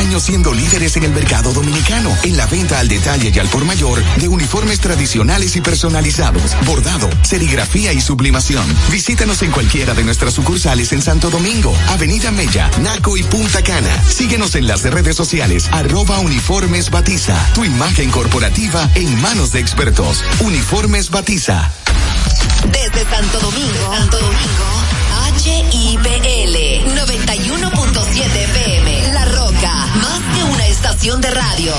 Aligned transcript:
años 0.00 0.22
siendo 0.22 0.54
líderes 0.54 0.96
en 0.96 1.04
el 1.04 1.12
mercado 1.12 1.52
dominicano, 1.52 2.16
en 2.22 2.36
la 2.36 2.46
venta 2.46 2.78
al 2.78 2.88
detalle 2.88 3.30
y 3.34 3.38
al 3.38 3.48
por 3.48 3.64
mayor 3.64 4.02
de 4.16 4.28
uniformes 4.28 4.80
tradicionales 4.80 5.56
y 5.56 5.60
personalizados, 5.60 6.56
bordado, 6.64 7.08
serigrafía 7.22 7.92
y 7.92 8.00
sublimación. 8.00 8.64
Visítanos 8.90 9.42
en 9.42 9.50
cualquiera 9.52 9.92
de 9.92 10.02
nuestras 10.02 10.34
sucursales 10.34 10.92
en 10.92 11.02
Santo 11.02 11.28
Domingo, 11.28 11.74
Avenida 11.88 12.30
Mella, 12.30 12.70
Naco 12.80 13.16
y 13.16 13.22
Punta 13.22 13.62
Cana. 13.62 14.02
Síguenos 14.08 14.54
en 14.54 14.66
las 14.66 14.82
redes 14.82 15.16
sociales, 15.16 15.68
arroba 15.70 16.18
uniformes 16.18 16.90
batiza. 16.90 17.36
Tu 17.54 17.66
imagen 17.66 18.10
corporativa 18.10 18.88
en 18.94 19.20
manos 19.20 19.52
de 19.52 19.60
expertos. 19.60 20.24
Uniformes 20.40 21.10
batiza. 21.10 21.70
Desde 22.72 23.10
Santo 23.10 23.38
Domingo, 23.40 23.94
Santo 23.94 24.18
Domingo, 24.18 24.64
HIPL 25.44 26.56
91.7 26.96 28.26
FM. 28.26 28.59
La 28.59 28.59
Roca, 28.59 28.59
más 30.00 30.20
que 30.34 30.44
una 30.44 30.66
estación 30.66 31.20
de 31.20 31.30
radio. 31.30 31.74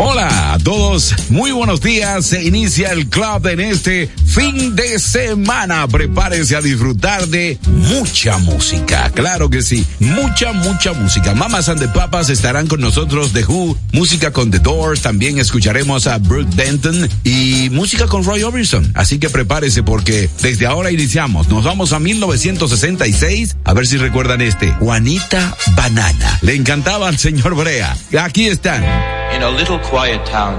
Hola 0.00 0.52
a 0.52 0.58
todos, 0.60 1.12
muy 1.28 1.50
buenos 1.50 1.80
días. 1.80 2.26
Se 2.26 2.44
inicia 2.44 2.92
el 2.92 3.08
club 3.08 3.44
en 3.48 3.58
este 3.58 4.08
fin 4.26 4.76
de 4.76 5.00
semana. 5.00 5.88
Prepárense 5.88 6.54
a 6.54 6.60
disfrutar 6.60 7.26
de 7.26 7.58
mucha 7.66 8.38
música. 8.38 9.10
Claro 9.12 9.50
que 9.50 9.60
sí, 9.60 9.84
mucha, 9.98 10.52
mucha 10.52 10.92
música. 10.92 11.34
Mamas 11.34 11.68
and 11.68 11.80
the 11.80 11.88
Papas 11.88 12.30
estarán 12.30 12.68
con 12.68 12.80
nosotros 12.80 13.32
de 13.32 13.44
Who, 13.44 13.76
música 13.92 14.30
con 14.30 14.52
The 14.52 14.60
Doors. 14.60 15.02
También 15.02 15.40
escucharemos 15.40 16.06
a 16.06 16.18
Brooke 16.18 16.54
Benton 16.54 17.08
y 17.24 17.68
música 17.72 18.06
con 18.06 18.22
Roy 18.22 18.44
Orbison. 18.44 18.92
Así 18.94 19.18
que 19.18 19.30
prepárese 19.30 19.82
porque 19.82 20.30
desde 20.40 20.66
ahora 20.66 20.92
iniciamos. 20.92 21.48
Nos 21.48 21.64
vamos 21.64 21.92
a 21.92 21.98
1966. 21.98 23.56
A 23.64 23.74
ver 23.74 23.88
si 23.88 23.96
recuerdan 23.96 24.42
este. 24.42 24.70
Juanita 24.74 25.56
Banana. 25.74 26.38
Le 26.42 26.54
encantaba 26.54 27.08
al 27.08 27.18
señor 27.18 27.56
Brea. 27.56 27.96
Aquí 28.16 28.46
están. 28.46 29.17
In 29.38 29.44
a 29.44 29.50
little 29.52 29.78
quiet 29.78 30.26
town, 30.26 30.58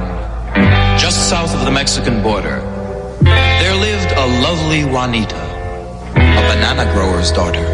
just 0.98 1.30
south 1.30 1.54
of 1.54 1.66
the 1.66 1.70
Mexican 1.70 2.24
border, 2.24 2.62
there 3.20 3.76
lived 3.76 4.14
a 4.14 4.26
lovely 4.42 4.86
Juanita, 4.86 5.36
a 6.16 6.42
banana 6.48 6.90
grower's 6.94 7.30
daughter. 7.34 7.66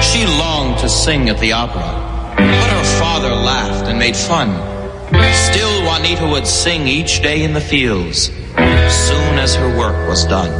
She 0.00 0.24
longed 0.24 0.78
to 0.78 0.88
sing 0.88 1.28
at 1.28 1.38
the 1.40 1.52
opera, 1.52 1.92
but 2.38 2.70
her 2.70 2.98
father 2.98 3.34
laughed 3.34 3.86
and 3.86 3.98
made 3.98 4.16
fun. 4.16 4.48
Still, 5.52 5.82
Juanita 5.82 6.26
would 6.26 6.46
sing 6.46 6.88
each 6.88 7.20
day 7.20 7.42
in 7.42 7.52
the 7.52 7.60
fields, 7.60 8.28
soon 8.88 9.38
as 9.38 9.54
her 9.56 9.76
work 9.76 10.08
was 10.08 10.24
done. 10.24 10.52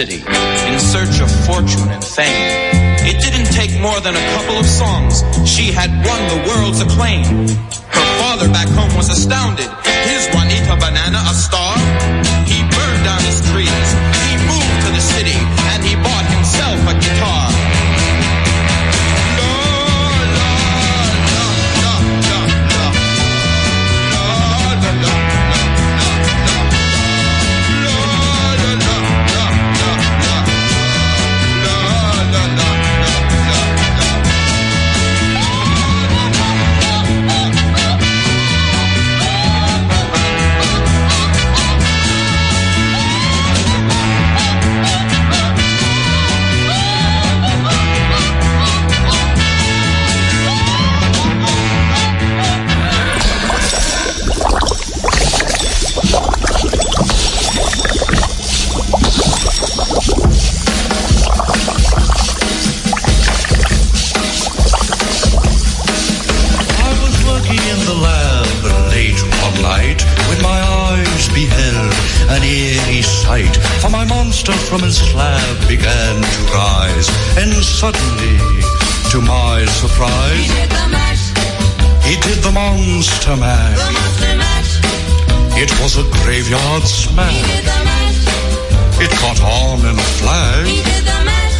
City 0.00 0.24
in 0.72 0.80
search 0.80 1.20
of 1.20 1.28
fortune 1.44 1.88
and 1.90 2.02
fame. 2.02 2.48
It 3.04 3.20
didn't 3.20 3.52
take 3.52 3.72
more 3.80 4.00
than 4.00 4.14
a 4.16 4.24
couple 4.34 4.56
of 4.56 4.64
songs. 4.64 5.20
She 5.44 5.72
had 5.72 5.90
won 6.08 6.20
the 6.32 6.40
world's 6.48 6.80
acclaim. 6.80 7.24
Her 7.98 8.08
father 8.20 8.48
back 8.48 8.68
home 8.68 8.94
was 8.96 9.10
astounded. 9.10 9.68
His 10.08 10.26
Juanita 10.32 10.76
Banana 10.80 11.20
a 11.28 11.34
star? 11.34 12.29
Monster 83.00 83.36
mash. 83.36 83.80
The 83.80 83.92
monster 83.96 84.34
mash. 84.36 84.72
It 85.56 85.72
was 85.80 85.96
a 85.96 86.04
graveyard 86.20 86.84
smash. 86.84 87.48
It 89.00 89.08
caught 89.16 89.40
on 89.40 89.80
in 89.88 89.96
a 89.96 90.08
flash. 90.20 90.68
He 90.68 90.84
did 90.84 91.04
the 91.08 91.20
mash. 91.24 91.58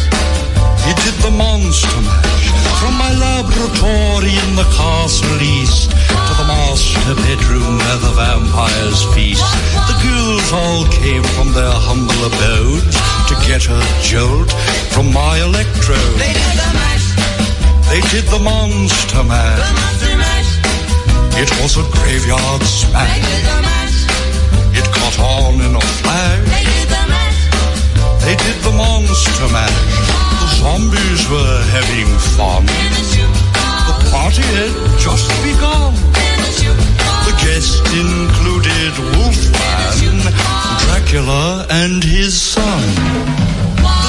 He 0.85 0.93
did 1.01 1.17
the 1.25 1.33
monster 1.33 2.01
mash. 2.05 2.45
From 2.77 2.93
my 2.93 3.09
laboratory 3.17 4.37
in 4.37 4.51
the 4.53 4.69
castle 4.77 5.41
east 5.41 5.89
to 5.89 6.33
the 6.37 6.45
master 6.45 7.15
bedroom 7.25 7.73
where 7.81 7.99
the 8.05 8.13
vampires 8.21 9.01
feast. 9.15 9.41
The 9.89 9.97
ghouls 9.97 10.49
all 10.53 10.85
came 10.93 11.25
from 11.33 11.53
their 11.57 11.73
humble 11.73 12.21
abodes 12.29 12.97
to 13.29 13.33
get 13.49 13.65
a 13.65 13.81
jolt 14.05 14.53
from 14.93 15.11
my 15.11 15.41
electrode. 15.41 16.21
They 16.21 16.37
did 16.37 16.53
the 16.61 16.69
mash. 16.77 17.07
They 17.89 18.01
did 18.13 18.29
the 18.29 18.41
monster 18.45 19.23
mash. 19.23 19.57
The 19.57 19.73
monster 19.81 20.17
mash. 20.21 20.50
It 21.33 21.49
was 21.61 21.77
a 21.77 21.83
graveyard 21.91 22.63
smash. 22.63 23.07
They 23.07 23.21
did 23.21 23.43
the 23.45 23.61
mash. 23.61 23.97
It 24.79 24.87
caught 24.91 25.19
on 25.19 25.61
in 25.61 25.75
a 25.75 25.81
flash. 26.01 26.61
They 28.23 28.35
did 28.35 28.57
the 28.61 28.71
monster 28.71 29.47
mash. 29.51 29.97
The 30.41 30.47
zombies 30.59 31.29
were 31.29 31.61
having 31.75 32.09
fun. 32.37 32.65
The 33.87 33.95
party 34.11 34.45
had 34.57 34.73
just 34.99 35.27
begun. 35.41 35.93
The 37.25 37.33
guests 37.41 37.81
included 37.93 38.93
Wolfman, 39.15 40.21
Dracula, 40.85 41.65
and 41.69 42.03
his 42.03 42.39
son. 42.39 43.40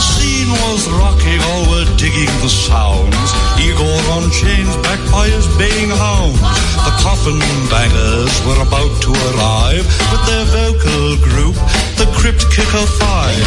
The 0.02 0.18
scene 0.18 0.50
was 0.66 0.90
rocking, 0.98 1.38
all 1.54 1.62
were 1.70 1.86
digging 1.94 2.26
the 2.42 2.50
sounds. 2.50 3.28
Igor 3.54 4.02
on 4.18 4.26
chains, 4.34 4.74
backed 4.82 5.06
by 5.14 5.30
his 5.30 5.46
baying 5.54 5.94
hounds. 5.94 6.42
The 6.82 6.90
coffin 6.98 7.38
bangers 7.70 8.34
were 8.42 8.58
about 8.66 8.90
to 9.06 9.10
arrive 9.30 9.86
with 10.10 10.22
their 10.26 10.42
vocal 10.50 11.06
group, 11.22 11.54
the 12.02 12.10
Crypt 12.18 12.42
Kicker 12.50 12.82
Five. 12.98 13.46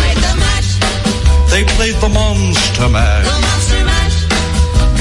They 1.51 1.67
played 1.75 1.99
the 1.99 2.07
Monster 2.07 2.87
Mash. 2.87 3.27
The 3.27 3.35
Monster 3.35 3.83
Mash. 3.83 4.17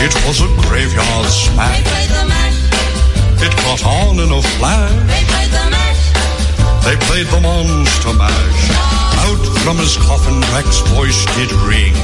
It 0.03 0.15
was 0.27 0.43
a 0.43 0.51
graveyard 0.67 1.23
They 1.23 1.39
smash. 1.55 1.83
played 1.87 2.11
the 2.19 2.25
mash. 2.35 3.47
It 3.47 3.55
caught 3.63 3.87
on 3.87 4.19
in 4.19 4.31
a 4.35 4.43
flash. 4.59 4.91
They 5.07 5.23
played 5.31 5.53
the 5.55 5.67
mash. 5.71 6.03
They 6.83 6.97
played 7.07 7.29
the 7.31 7.41
Monster 7.47 8.13
Mash. 8.19 8.84
Out 9.29 9.45
from 9.65 9.77
his 9.79 9.97
coffin, 9.97 10.41
Drac's 10.51 10.81
voice 10.93 11.25
did 11.37 11.51
ring. 11.69 11.95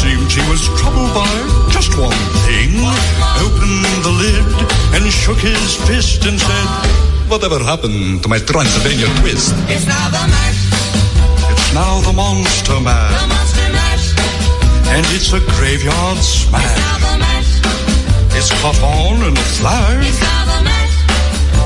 Seemed 0.00 0.30
he 0.30 0.42
was 0.50 0.62
troubled 0.80 1.12
by 1.14 1.30
just 1.70 1.96
one 1.98 2.22
thing. 2.46 2.70
Opened 3.42 3.84
the 4.06 4.12
lid 4.12 4.46
and 4.94 5.12
shook 5.12 5.38
his 5.38 5.76
fist 5.86 6.24
and 6.24 6.38
said, 6.40 6.68
Whatever 7.28 7.58
happened 7.58 8.22
to 8.22 8.28
my 8.28 8.38
Transylvania 8.38 9.06
twist? 9.20 9.54
It's 9.68 9.86
now 9.86 10.08
the 10.10 10.24
mash. 10.28 10.62
It's 11.52 11.74
now 11.74 12.00
the 12.00 12.12
Monster 12.12 12.74
The 12.74 12.80
Monster 12.82 13.68
Mash. 13.72 14.06
And 14.94 15.06
it's 15.16 15.32
a 15.32 15.40
graveyard 15.56 16.18
It's 16.18 16.50
now 16.52 16.60
smash. 16.60 17.00
the 17.00 17.18
mash. 17.18 18.36
It's 18.36 18.50
caught 18.60 18.80
on 18.82 19.22
in 19.28 19.32
a 19.36 19.46
flash. 19.56 20.41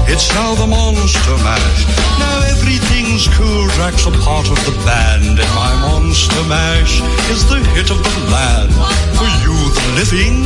It's 0.08 0.28
now 0.34 0.54
the 0.54 0.66
mash. 0.66 1.14
It's 1.14 1.26
now 1.26 1.34
the 1.34 1.36
Monster 1.36 1.36
Mash. 1.44 1.82
Now 2.18 2.36
everything's 2.54 3.26
cool. 3.36 3.66
Drac's 3.76 4.06
a 4.06 4.12
part 4.24 4.48
of 4.48 4.58
the 4.64 4.74
band, 4.86 5.38
and 5.38 5.52
my 5.54 5.72
Monster 5.82 6.42
Mash 6.48 7.00
is 7.30 7.42
the 7.50 7.58
hit 7.74 7.90
of 7.90 7.98
the 8.02 8.16
land. 8.32 8.72
For 9.18 9.28
you, 9.44 9.56
the 9.76 9.86
living, 10.00 10.36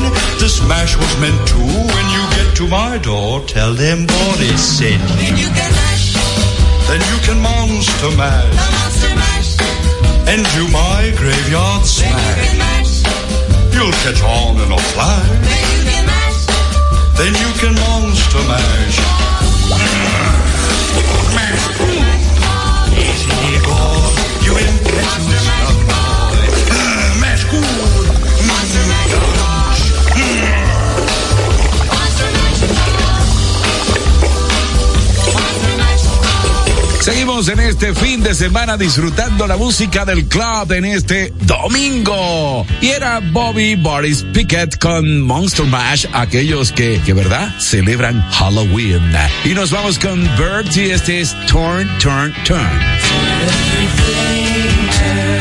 this 0.40 0.60
mash 0.66 0.96
was 0.96 1.12
meant 1.20 1.40
to. 1.52 1.60
When 1.60 2.06
you 2.16 2.22
get 2.36 2.56
to 2.56 2.68
my 2.68 2.98
door, 2.98 3.40
tell 3.46 3.74
them 3.74 4.06
Boris 4.06 4.62
sent 4.78 5.00
you. 5.00 5.16
Then 5.16 5.36
you 5.38 5.48
can 5.52 5.70
mash. 5.72 6.14
Then 6.88 7.00
you 7.10 7.18
can 7.26 7.38
Monster 7.40 8.10
Mash. 8.16 8.50
The 8.50 8.70
Monster 8.80 9.14
Mash. 9.14 9.50
and 10.32 10.40
do 10.56 10.64
my 10.72 11.12
graveyard 11.20 11.82
Then 11.84 12.10
you 12.10 12.10
smash. 12.10 12.38
can 12.40 12.58
mash. 12.58 12.94
You'll 13.74 13.96
catch 14.04 14.22
on 14.22 14.58
in 14.64 14.70
a 14.72 14.80
flash. 14.92 15.28
Then 15.46 15.62
you 15.74 15.80
can 15.90 16.04
mash. 16.06 16.40
Then 17.18 17.32
you 17.42 17.50
can 17.60 17.74
Monster 17.74 18.42
Mash. 18.50 19.39
Easy, 22.92 23.58
boy. 23.62 24.10
You 24.44 24.52
young 24.58 25.39
Seguimos 37.00 37.48
en 37.48 37.60
este 37.60 37.94
fin 37.94 38.22
de 38.22 38.34
semana 38.34 38.76
disfrutando 38.76 39.46
la 39.46 39.56
música 39.56 40.04
del 40.04 40.26
club 40.26 40.70
en 40.72 40.84
este 40.84 41.32
domingo. 41.46 42.66
Y 42.82 42.88
era 42.88 43.20
Bobby 43.20 43.74
Boris 43.74 44.22
Pickett 44.34 44.78
con 44.78 45.22
Monster 45.22 45.64
Mash, 45.64 46.04
aquellos 46.12 46.72
que, 46.72 47.00
que 47.04 47.14
verdad, 47.14 47.54
celebran 47.58 48.20
Halloween. 48.32 49.00
Y 49.44 49.54
nos 49.54 49.70
vamos 49.70 49.98
con 49.98 50.28
y 50.76 50.90
este 50.90 51.20
es 51.20 51.34
Turn, 51.46 51.88
Turn, 51.98 52.34
Turn. 52.44 52.68
To 54.90 55.39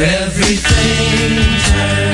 everything, 0.00 1.58
turn, 1.66 2.07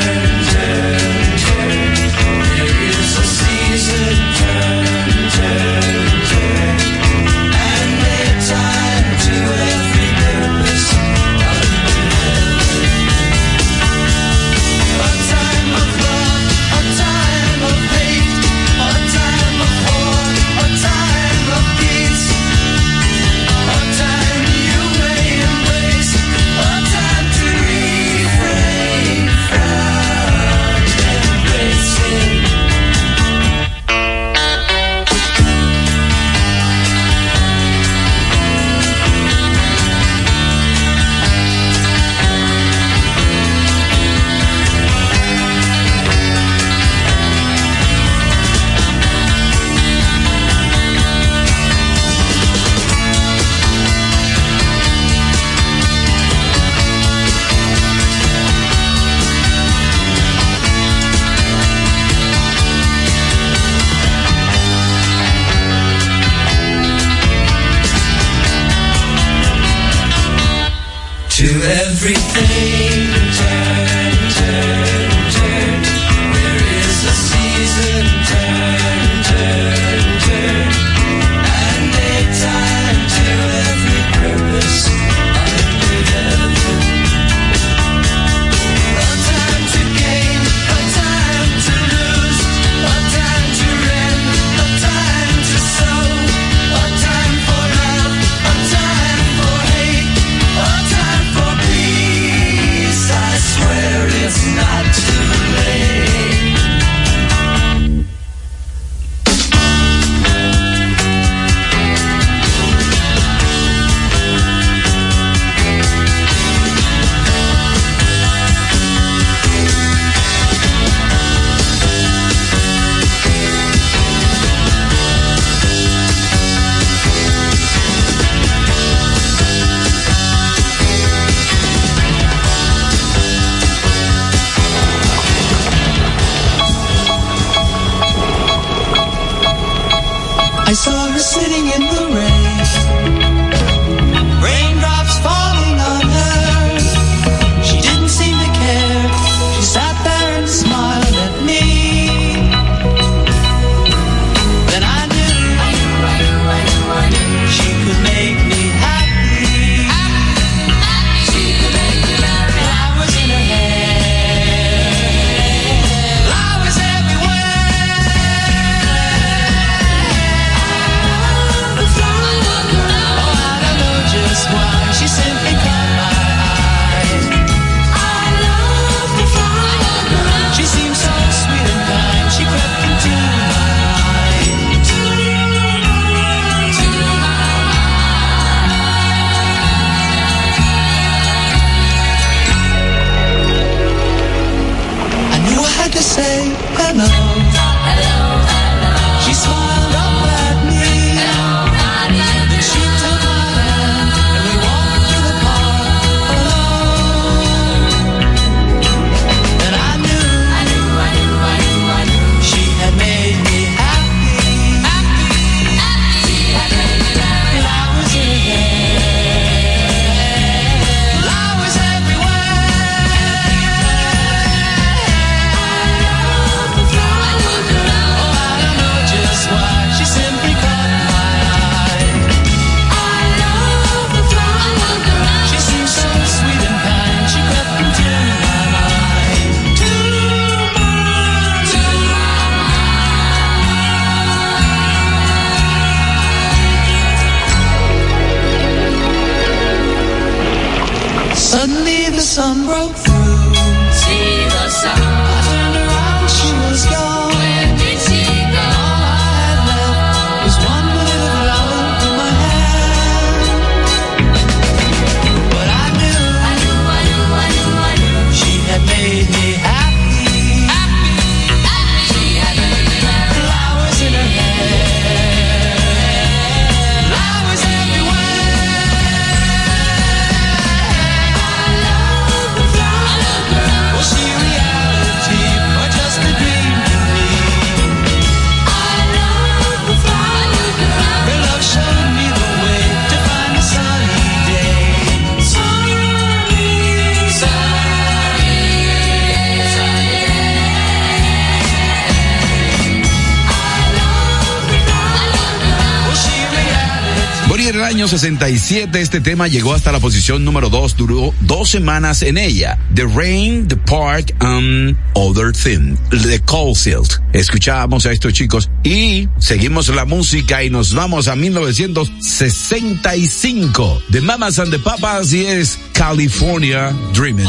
1967 308.25 309.01
este 309.03 309.21
tema 309.21 309.49
llegó 309.49 309.75
hasta 309.75 309.93
la 309.93 310.01
posición 310.01 310.47
número 310.47 310.71
2, 310.71 310.97
duró 310.97 311.35
dos 311.43 311.69
semanas 311.69 312.23
en 312.23 312.39
ella. 312.39 312.79
The 312.95 313.05
Rain, 313.05 313.69
The 313.69 313.77
Park 313.77 314.35
and 314.41 314.97
Other 315.13 315.53
Thing, 315.53 315.99
The 316.09 316.41
Cold 316.41 316.77
Silt. 316.77 317.21
Escuchábamos 317.35 318.07
a 318.07 318.13
estos 318.13 318.33
chicos 318.33 318.71
y 318.83 319.29
seguimos 319.39 319.89
la 319.89 320.07
música 320.07 320.65
y 320.65 320.71
nos 320.71 320.95
vamos 320.95 321.29
a 321.29 321.37
1965. 321.37 324.03
The 324.11 324.23
Mamas 324.23 324.59
and 324.59 324.71
the 324.71 324.79
Papas 324.79 325.35
y 325.35 325.45
es 325.45 325.79
California 325.93 326.95
Dreaming. 327.13 327.45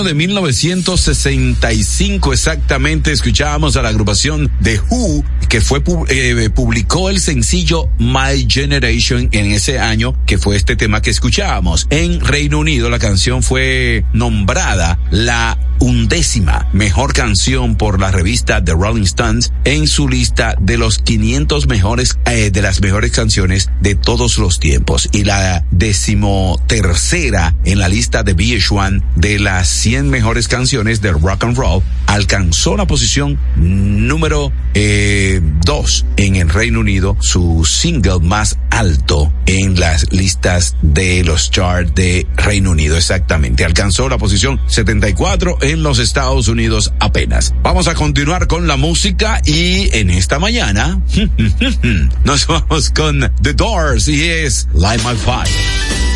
Año 0.00 0.08
de 0.08 0.14
1965 0.14 2.32
exactamente. 2.32 3.12
Escuchábamos 3.12 3.76
a 3.76 3.82
la 3.82 3.90
agrupación 3.90 4.50
The 4.62 4.80
Who, 4.88 5.22
que 5.48 5.60
fue 5.60 5.82
eh, 6.08 6.48
publicó 6.48 7.10
el 7.10 7.20
sencillo 7.20 7.90
My 7.98 8.46
Generation 8.48 9.28
en 9.32 9.50
ese 9.50 9.78
año, 9.78 10.16
que 10.26 10.38
fue 10.38 10.56
este 10.56 10.76
tema 10.76 11.02
que 11.02 11.10
escuchábamos. 11.10 11.86
En 11.90 12.20
Reino 12.20 12.60
Unido 12.60 12.88
la 12.88 12.98
canción 12.98 13.42
fue 13.42 14.06
nombrada 14.12 14.98
la 15.10 15.58
undécima 15.80 16.68
mejor 16.72 17.12
canción 17.12 17.76
por 17.76 18.00
la 18.00 18.10
revista 18.10 18.62
The 18.64 18.72
Rolling 18.72 19.02
Stones 19.02 19.52
en 19.64 19.88
su 19.88 20.08
lista 20.08 20.54
de 20.60 20.78
los 20.78 20.98
500 20.98 21.66
mejores 21.66 22.18
eh, 22.26 22.50
de 22.50 22.62
las 22.62 22.80
mejores 22.80 23.10
canciones 23.10 23.70
de 23.80 23.94
todos 23.94 24.38
los 24.38 24.60
tiempos 24.60 25.08
y 25.12 25.24
la 25.24 25.64
decimotercera 25.70 27.56
en 27.64 27.78
la 27.78 27.88
lista 27.88 28.22
de 28.22 28.36
VH1 28.36 29.02
de 29.16 29.38
las 29.38 29.68
100 29.68 30.08
mejores 30.08 30.48
canciones 30.48 31.00
del 31.00 31.20
rock 31.20 31.44
and 31.44 31.56
roll 31.56 31.82
alcanzó 32.06 32.76
la 32.76 32.86
posición 32.86 33.38
número 33.56 34.52
2 34.74 36.06
en 36.16 36.36
el 36.36 36.48
Reino 36.48 36.80
Unido 36.80 37.16
su 37.20 37.64
single 37.64 38.20
más 38.20 38.58
alto 38.80 39.30
en 39.44 39.78
las 39.78 40.10
listas 40.10 40.74
de 40.80 41.22
los 41.22 41.50
charts 41.50 41.94
de 41.94 42.26
Reino 42.34 42.70
Unido. 42.70 42.96
Exactamente 42.96 43.66
alcanzó 43.66 44.08
la 44.08 44.16
posición 44.16 44.58
74 44.68 45.58
en 45.60 45.82
los 45.82 45.98
Estados 45.98 46.48
Unidos 46.48 46.90
apenas. 46.98 47.54
Vamos 47.62 47.88
a 47.88 47.94
continuar 47.94 48.46
con 48.46 48.66
la 48.66 48.78
música 48.78 49.42
y 49.44 49.94
en 49.94 50.08
esta 50.08 50.38
mañana 50.38 50.98
nos 52.24 52.46
vamos 52.46 52.90
con 52.90 53.30
The 53.42 53.52
Doors 53.52 54.08
y 54.08 54.24
es 54.24 54.66
Light 54.72 55.02
My 55.04 55.14
Fire 55.14 56.09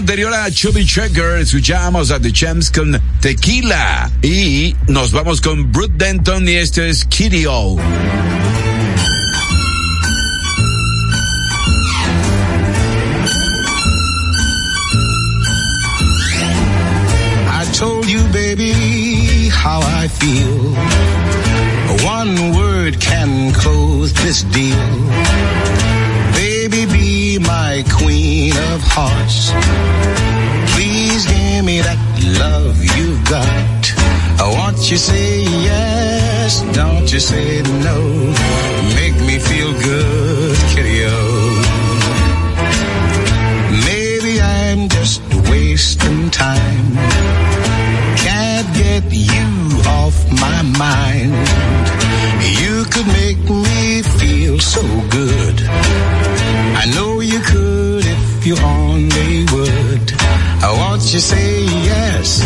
anterior 0.00 0.32
a 0.32 0.50
Chubby 0.50 0.86
Checker, 0.86 1.40
escuchamos 1.40 2.10
a 2.10 2.18
The 2.18 2.32
Champs 2.32 2.70
con 2.70 2.98
Tequila. 3.20 4.10
Y 4.22 4.74
nos 4.88 5.12
vamos 5.12 5.42
con 5.42 5.70
Brook 5.70 5.92
Benton 5.94 6.48
y 6.48 6.52
esto 6.52 6.82
es 6.82 7.04
Kiddio. 7.04 7.76
I 17.46 17.64
told 17.74 18.06
you, 18.06 18.22
baby, 18.32 19.50
how 19.50 19.80
I 19.82 20.08
feel. 20.08 20.74
One 22.06 22.56
word 22.56 22.98
can 23.00 23.52
close 23.52 24.14
this 24.14 24.44
deal. 24.44 25.89
My 27.56 27.82
queen 27.98 28.52
of 28.72 28.80
hearts. 28.96 29.38
Please 30.72 31.22
give 31.26 31.64
me 31.64 31.80
that 31.88 32.00
love 32.42 32.76
you've 32.94 33.24
got. 33.36 33.82
I 34.44 34.46
want 34.58 34.78
you 34.90 34.96
say 34.96 35.42
yes, 35.70 36.62
don't 36.80 37.08
you 37.12 37.18
say 37.18 37.62
no. 37.88 37.98
Make 39.00 39.16
me 39.28 39.36
feel 39.50 39.72
good, 39.90 40.56
kitty 40.72 40.98
Maybe 43.88 44.32
I'm 44.40 44.88
just 44.88 45.20
wasting 45.50 46.30
time. 46.30 46.86
Can't 48.26 48.68
get 48.82 49.04
you 49.10 49.48
off 49.98 50.16
my 50.46 50.60
mind. 50.84 51.34
You 52.62 52.84
could 52.92 53.08
make 53.20 53.42
me 53.66 54.02
feel 54.18 54.58
so 54.60 54.82
good. 55.10 55.56
I 56.82 56.86
know 56.94 57.19
if 58.40 58.46
you 58.46 58.56
only 58.64 59.44
would. 59.52 60.12
I 60.66 60.72
want 60.80 61.02
you 61.12 61.20
say 61.20 61.64
yes, 61.92 62.40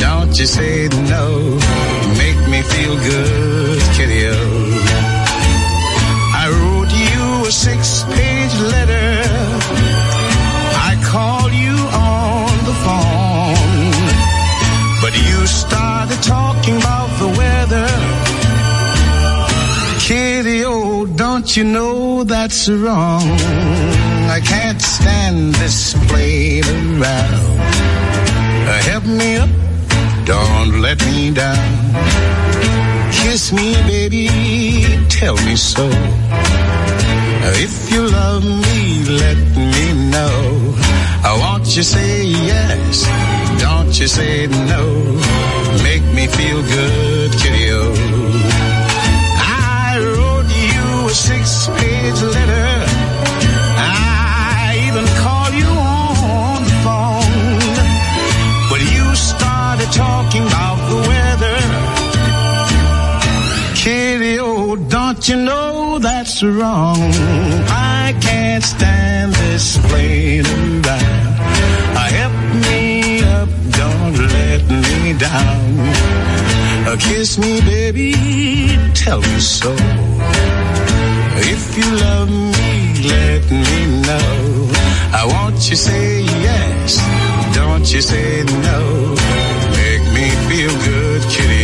don't 0.00 0.32
you 0.38 0.46
say 0.46 0.88
no. 1.14 1.58
You 2.02 2.12
Make 2.22 2.40
me 2.52 2.62
feel 2.62 2.96
good, 2.96 3.80
kitty 3.96 4.26
I 6.42 6.44
wrote 6.56 6.92
you 7.04 7.46
a 7.46 7.52
six-page 7.52 8.54
letter. 8.72 9.10
I 10.90 10.92
called 11.12 11.52
you 11.52 11.76
on 12.10 12.52
the 12.70 12.76
phone, 12.84 14.06
but 15.02 15.12
you 15.28 15.46
started 15.46 16.22
talking 16.22 16.76
about 16.76 17.10
the 17.22 17.28
weather. 17.40 17.90
Kitty, 20.00 20.64
oh, 20.64 21.06
don't 21.06 21.54
you 21.56 21.64
know 21.64 22.24
that's 22.24 22.68
wrong? 22.68 24.13
I 24.28 24.40
can't 24.40 24.80
stand 24.80 25.54
this 25.54 25.94
playing 26.08 26.64
around. 26.64 27.58
Uh, 28.66 28.82
help 28.90 29.04
me 29.04 29.36
up, 29.36 29.50
don't 30.24 30.80
let 30.80 30.98
me 31.06 31.30
down. 31.32 31.68
Kiss 33.12 33.52
me, 33.52 33.74
baby, 33.86 34.28
tell 35.08 35.36
me 35.46 35.56
so. 35.56 35.88
If 37.56 37.92
you 37.92 38.08
love 38.08 38.44
me, 38.44 39.04
let 39.04 39.38
me 39.56 40.10
know. 40.10 40.74
I 41.24 41.36
want 41.38 41.76
you 41.76 41.82
say 41.82 42.24
yes, 42.24 43.06
don't 43.60 43.98
you 43.98 44.08
say 44.08 44.46
no. 44.46 44.84
Make 45.82 46.04
me 46.14 46.26
feel 46.26 46.62
good, 46.62 47.32
kitty 47.32 47.63
don't 65.26 65.38
you 65.38 65.44
know 65.46 65.98
that's 66.00 66.42
wrong? 66.42 66.98
I 67.70 68.14
can't 68.20 68.62
stand 68.62 69.32
this 69.32 69.78
playing 69.88 70.44
around. 70.44 70.84
Uh, 71.96 72.08
help 72.20 72.36
me 72.68 73.22
up, 73.24 73.48
don't 73.70 74.18
let 74.18 74.62
me 74.68 75.14
down. 75.18 75.78
Uh, 76.86 76.96
kiss 77.00 77.38
me, 77.38 77.60
baby, 77.62 78.12
tell 78.92 79.22
me 79.22 79.40
so. 79.40 79.74
If 81.52 81.78
you 81.78 81.88
love 82.04 82.28
me, 82.28 83.08
let 83.08 83.50
me 83.50 84.02
know. 84.04 84.72
I 85.20 85.24
want 85.26 85.70
you 85.70 85.76
say 85.76 86.20
yes, 86.20 86.98
don't 87.54 87.90
you 87.90 88.02
say 88.02 88.44
no. 88.44 89.14
Make 89.72 90.04
me 90.12 90.28
feel 90.48 90.74
good, 90.84 91.22
kitty. 91.30 91.63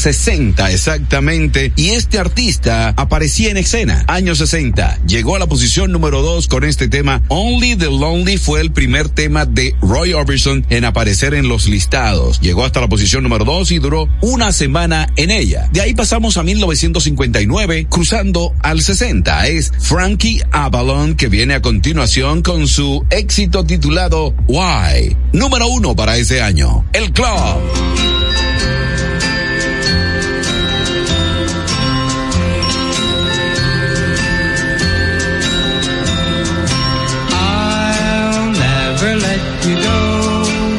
1960 0.00 0.70
exactamente 0.70 1.72
y 1.76 1.90
este 1.90 2.18
artista 2.18 2.94
aparecía 2.96 3.50
en 3.50 3.58
escena. 3.58 4.04
Año 4.08 4.34
60. 4.34 5.00
Llegó 5.06 5.36
a 5.36 5.38
la 5.38 5.46
posición 5.46 5.92
número 5.92 6.22
2 6.22 6.48
con 6.48 6.64
este 6.64 6.88
tema. 6.88 7.20
Only 7.28 7.76
the 7.76 7.90
Lonely 7.90 8.38
fue 8.38 8.62
el 8.62 8.72
primer 8.72 9.10
tema 9.10 9.44
de 9.44 9.74
Roy 9.82 10.14
Orbison 10.14 10.64
en 10.70 10.86
aparecer 10.86 11.34
en 11.34 11.48
los 11.48 11.68
listados. 11.68 12.40
Llegó 12.40 12.64
hasta 12.64 12.80
la 12.80 12.88
posición 12.88 13.22
número 13.24 13.44
2 13.44 13.72
y 13.72 13.78
duró 13.78 14.08
una 14.22 14.52
semana 14.52 15.06
en 15.16 15.30
ella. 15.30 15.68
De 15.70 15.82
ahí 15.82 15.92
pasamos 15.92 16.38
a 16.38 16.44
1959 16.44 17.86
cruzando 17.90 18.54
al 18.62 18.80
60. 18.80 19.48
Es 19.48 19.70
Frankie 19.80 20.42
Avalon 20.50 21.14
que 21.14 21.28
viene 21.28 21.52
a 21.52 21.60
continuación 21.60 22.40
con 22.40 22.68
su 22.68 23.04
éxito 23.10 23.64
titulado 23.64 24.34
Why. 24.48 25.14
Número 25.34 25.68
uno 25.68 25.94
para 25.94 26.16
ese 26.16 26.40
año. 26.40 26.86
El 26.94 27.12
Club. 27.12 28.19
You 39.66 39.74
go. 39.74 40.00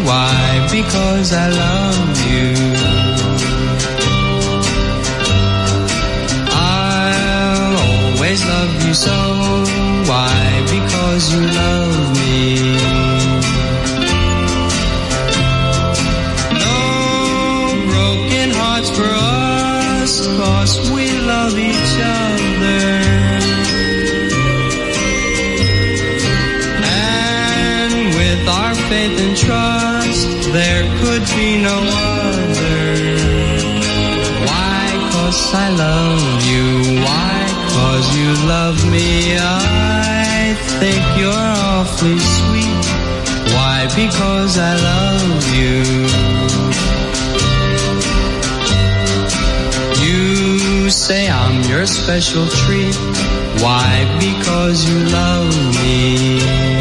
Why? 0.07 0.67
Because 0.71 1.33
I 1.33 1.47
love 1.49 2.17
you. 2.31 2.53
I'll 6.53 7.77
always 8.17 8.45
love 8.45 8.85
you 8.87 8.93
so. 8.93 9.30
Trust, 29.45 30.27
there 30.53 30.83
could 31.01 31.25
be 31.35 31.49
no 31.69 31.77
other. 32.17 32.85
Why? 34.47 34.83
Cause 35.13 35.41
I 35.53 35.67
love 35.85 36.23
you. 36.51 36.67
Why? 37.07 37.37
Cause 37.75 38.05
you 38.17 38.29
love 38.55 38.79
me. 38.95 39.37
I 39.37 40.55
think 40.79 41.01
you're 41.19 41.47
awfully 41.73 42.19
sweet. 42.37 42.85
Why? 43.55 43.77
Because 43.95 44.53
I 44.57 44.73
love 44.91 45.43
you. 45.61 45.79
You 50.05 50.89
say 50.89 51.29
I'm 51.29 51.57
your 51.69 51.85
special 51.85 52.45
treat. 52.61 52.95
Why? 53.63 53.89
Because 54.19 54.77
you 54.89 54.97
love 55.19 55.53
me. 55.79 56.80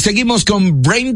seguimos 0.00 0.44
con 0.44 0.82
Brain 0.82 1.14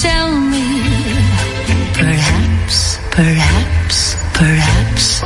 tell 0.00 0.30
me. 0.30 0.64
Perhaps, 1.92 2.98
perhaps, 3.10 4.14
perhaps, 4.32 5.20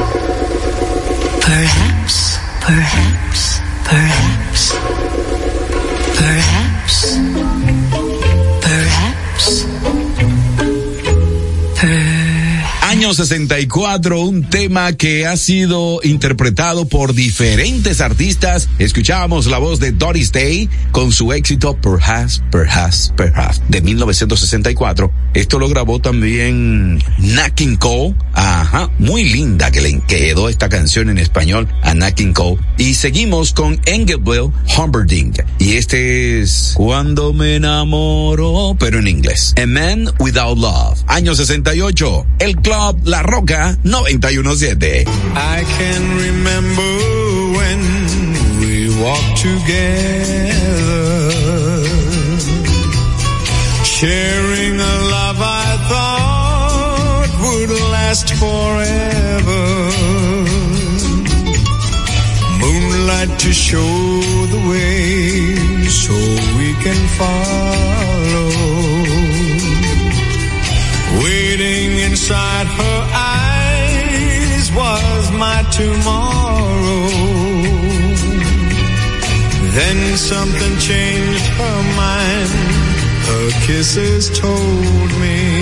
perhaps, 1.45 2.39
perhaps, 2.64 3.59
perhaps, 3.85 4.22
164, 13.15 14.23
un 14.23 14.43
tema 14.49 14.95
que 14.95 15.27
ha 15.27 15.37
sido 15.37 16.01
interpretado 16.03 16.89
por 16.89 17.13
diferentes 17.13 18.01
artistas. 18.01 18.71
Escuchábamos 18.79 19.47
la 19.49 19.59
voz 19.59 19.81
de 19.81 19.93
Doris 19.93 20.33
Day 20.33 20.71
con 20.93 21.13
su 21.13 21.35
éxito 21.35 21.77
Perhaps, 21.77 22.43
Perhaps, 22.51 23.13
Perhaps 23.15 23.63
de 23.69 23.83
1964. 23.83 25.13
Esto 25.35 25.59
lo 25.59 25.69
grabó 25.69 26.01
también 26.01 27.03
Nakin 27.19 27.77
Cole. 27.77 28.15
Ajá, 28.33 28.91
muy 28.99 29.25
linda 29.25 29.71
que 29.71 29.83
le 29.83 30.01
quedó 30.09 30.49
esta 30.49 30.71
canción 30.71 31.11
en 31.11 31.19
español 31.19 31.69
a 31.83 31.93
Nakin 31.93 32.33
Cole. 32.33 32.61
Y 32.79 32.95
seguimos 32.95 33.53
con 33.53 33.79
Engelbell 33.85 34.51
Humberding 34.77 35.35
Y 35.59 35.75
este 35.75 36.41
es 36.41 36.73
Cuando 36.77 37.35
me 37.35 37.57
enamoro, 37.57 38.75
pero 38.79 39.01
en 39.01 39.09
inglés. 39.09 39.55
A 39.63 39.67
Man 39.67 40.11
Without 40.19 40.57
Love, 40.57 40.99
año 41.09 41.35
68. 41.35 42.27
El 42.39 42.57
club 42.57 43.01
La 43.05 43.20
Rocka 43.22 43.76
917. 43.82 45.05
I 45.34 45.64
can 45.76 46.03
remember 46.18 46.92
when 47.59 47.80
we 48.61 48.88
walked 49.03 49.38
together, 49.38 50.53
sharing 53.84 54.74
a 54.78 54.96
love 55.14 55.40
I 55.40 55.76
thought 55.90 57.30
would 57.42 57.70
last 57.90 58.28
forever. 58.34 59.64
Moonlight 62.61 63.38
to 63.40 63.53
show 63.53 63.92
the 64.55 64.62
way 64.70 65.88
so 65.88 66.14
we 66.57 66.72
can 66.84 67.00
follow. 67.18 68.72
Inside 72.23 72.66
her 72.66 73.01
eyes 73.12 74.70
was 74.73 75.33
my 75.33 75.61
tomorrow. 75.73 77.09
Then 79.75 80.16
something 80.16 80.79
changed 80.79 81.47
her 81.59 81.83
mind. 81.97 82.51
Her 83.27 83.51
kisses 83.66 84.31
told 84.39 85.11
me 85.20 85.62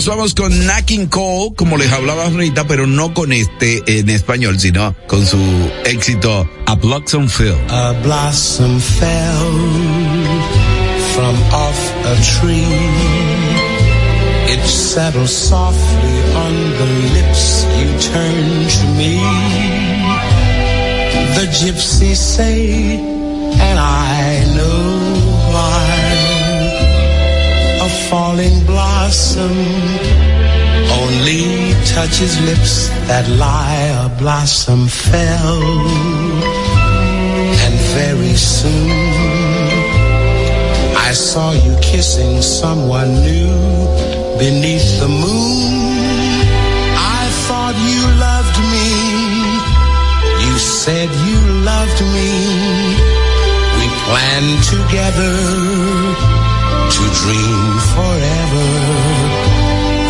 nos 0.00 0.06
vamos 0.06 0.34
con 0.34 0.66
Nacking 0.66 1.08
Cole, 1.08 1.50
como 1.54 1.76
les 1.76 1.92
hablaba 1.92 2.24
ahorita, 2.24 2.66
pero 2.66 2.86
no 2.86 3.12
con 3.12 3.34
este 3.34 3.82
en 3.86 4.08
español, 4.08 4.58
sino 4.58 4.96
con 5.06 5.26
su 5.26 5.36
éxito 5.84 6.48
A 6.64 6.74
Blossom 6.74 7.28
Field. 7.28 7.70
A 7.70 7.92
blossom 8.02 8.80
fell 8.80 9.52
from 11.14 11.36
off 11.52 11.92
a 12.06 12.16
tree. 12.40 12.64
It 14.48 14.64
settled 14.64 15.28
softly 15.28 16.22
on 16.34 16.54
the 16.78 16.86
lips 17.12 17.66
you 17.76 17.90
turned 18.00 18.70
to 18.70 18.86
me. 18.96 19.20
The 21.34 21.46
gypsies 21.52 22.16
say, 22.16 22.96
and 23.60 23.78
I 23.78 24.46
know 24.56 25.52
why. 25.52 25.99
Falling 28.10 28.66
blossom 28.66 29.56
only 30.98 31.72
touches 31.86 32.40
lips 32.40 32.88
that 33.06 33.24
lie. 33.38 33.86
A 34.04 34.08
blossom 34.18 34.88
fell, 34.88 35.62
and 37.64 37.74
very 37.94 38.34
soon 38.34 38.90
I 41.06 41.12
saw 41.12 41.52
you 41.52 41.76
kissing 41.80 42.42
someone 42.42 43.12
new 43.22 43.54
beneath 44.42 44.98
the 44.98 45.06
moon. 45.06 45.94
I 46.98 47.22
thought 47.46 47.76
you 47.92 48.02
loved 48.26 48.58
me. 48.74 48.90
You 50.46 50.58
said 50.58 51.08
you 51.28 51.38
loved 51.62 52.00
me. 52.16 52.30
We 53.78 53.86
planned 54.02 54.62
together 54.74 55.89
to 57.00 57.08
dream 57.24 57.66
forever. 57.96 58.68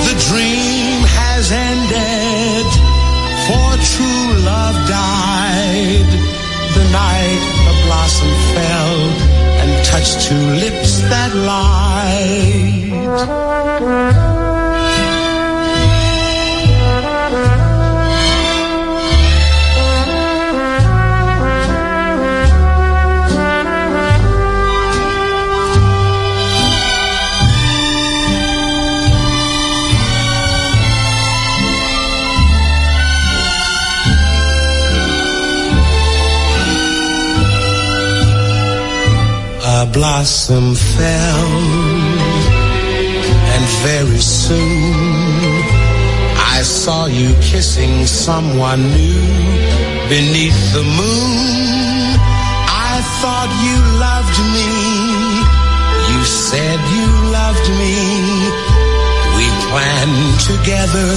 The 0.09 0.17
dream 0.29 0.99
has 1.19 1.45
ended, 1.71 2.67
for 3.47 3.69
true 3.95 4.27
love 4.51 4.77
died. 4.89 6.11
The 6.77 6.85
night 7.03 7.43
a 7.71 7.75
blossom 7.87 8.33
fell 8.55 8.99
and 9.61 9.71
touched 9.85 10.17
two 10.27 10.45
lips 10.65 10.93
that 11.13 11.31
lied. 11.35 12.91
Blossom 39.87 40.75
fell, 40.75 41.53
and 43.53 43.65
very 43.83 44.19
soon 44.19 45.63
I 46.37 46.61
saw 46.63 47.07
you 47.07 47.35
kissing 47.41 48.05
someone 48.05 48.83
new 48.83 49.23
beneath 50.09 50.61
the 50.75 50.83
moon. 50.83 52.21
I 52.69 53.01
thought 53.21 53.51
you 53.67 53.79
loved 54.07 54.39
me. 54.55 54.71
You 56.13 56.25
said 56.25 56.79
you 56.97 57.09
loved 57.33 57.69
me. 57.81 57.97
We 59.37 59.47
planned 59.71 60.41
together 60.53 61.13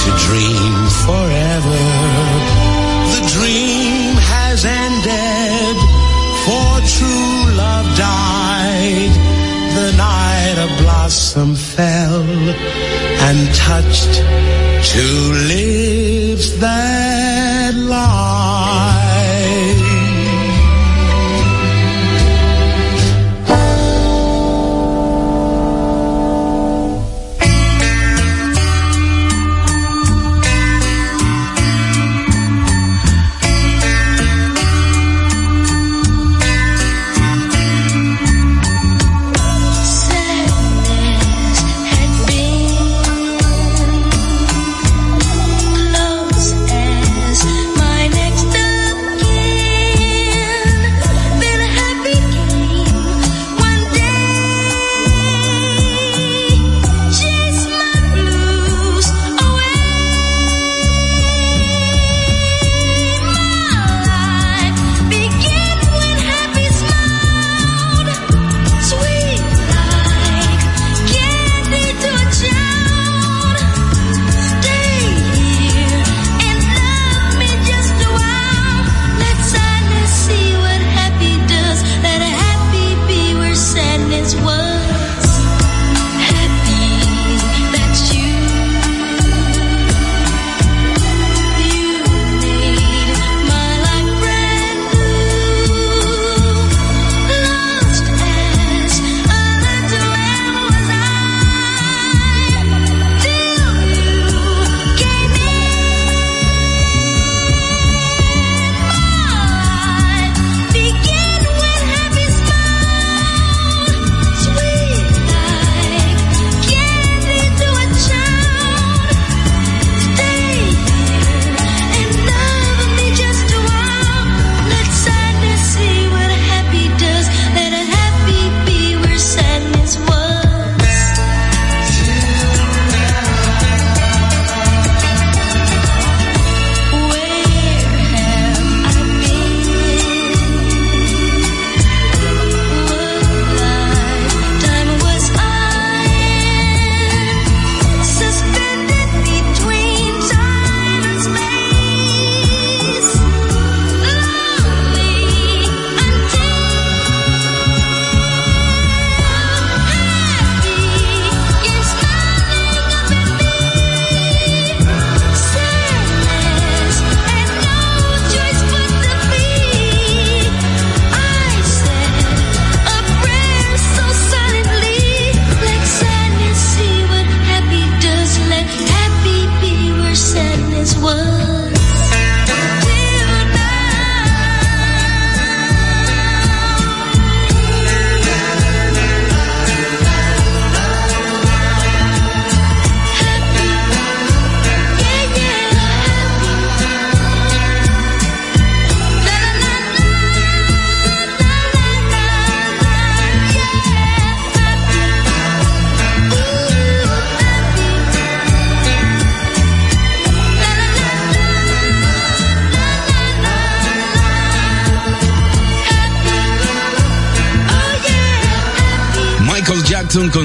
to 0.00 0.08
dream 0.24 0.74
forever. 1.04 2.61
Blossom 11.12 11.54
fell 11.54 12.22
and 12.22 13.54
touched 13.54 14.14
two 14.92 15.32
lips 15.46 16.52
that 16.58 17.74
lie. 17.74 19.01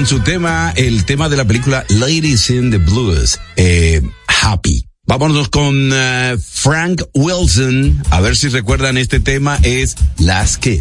Su 0.08 0.20
tema, 0.20 0.72
el 0.74 1.04
tema 1.04 1.28
de 1.28 1.36
la 1.36 1.44
película 1.44 1.84
Ladies 1.90 2.48
in 2.48 2.70
the 2.70 2.78
Blues, 2.78 3.38
eh, 3.56 4.00
Happy. 4.26 4.82
Vámonos 5.04 5.50
con 5.50 5.90
eh, 5.92 6.38
Frank 6.42 7.02
Wilson, 7.12 8.02
a 8.08 8.22
ver 8.22 8.34
si 8.34 8.48
recuerdan 8.48 8.96
este 8.96 9.20
tema, 9.20 9.58
es 9.62 9.96
Last 10.16 10.62
Kiss. 10.62 10.80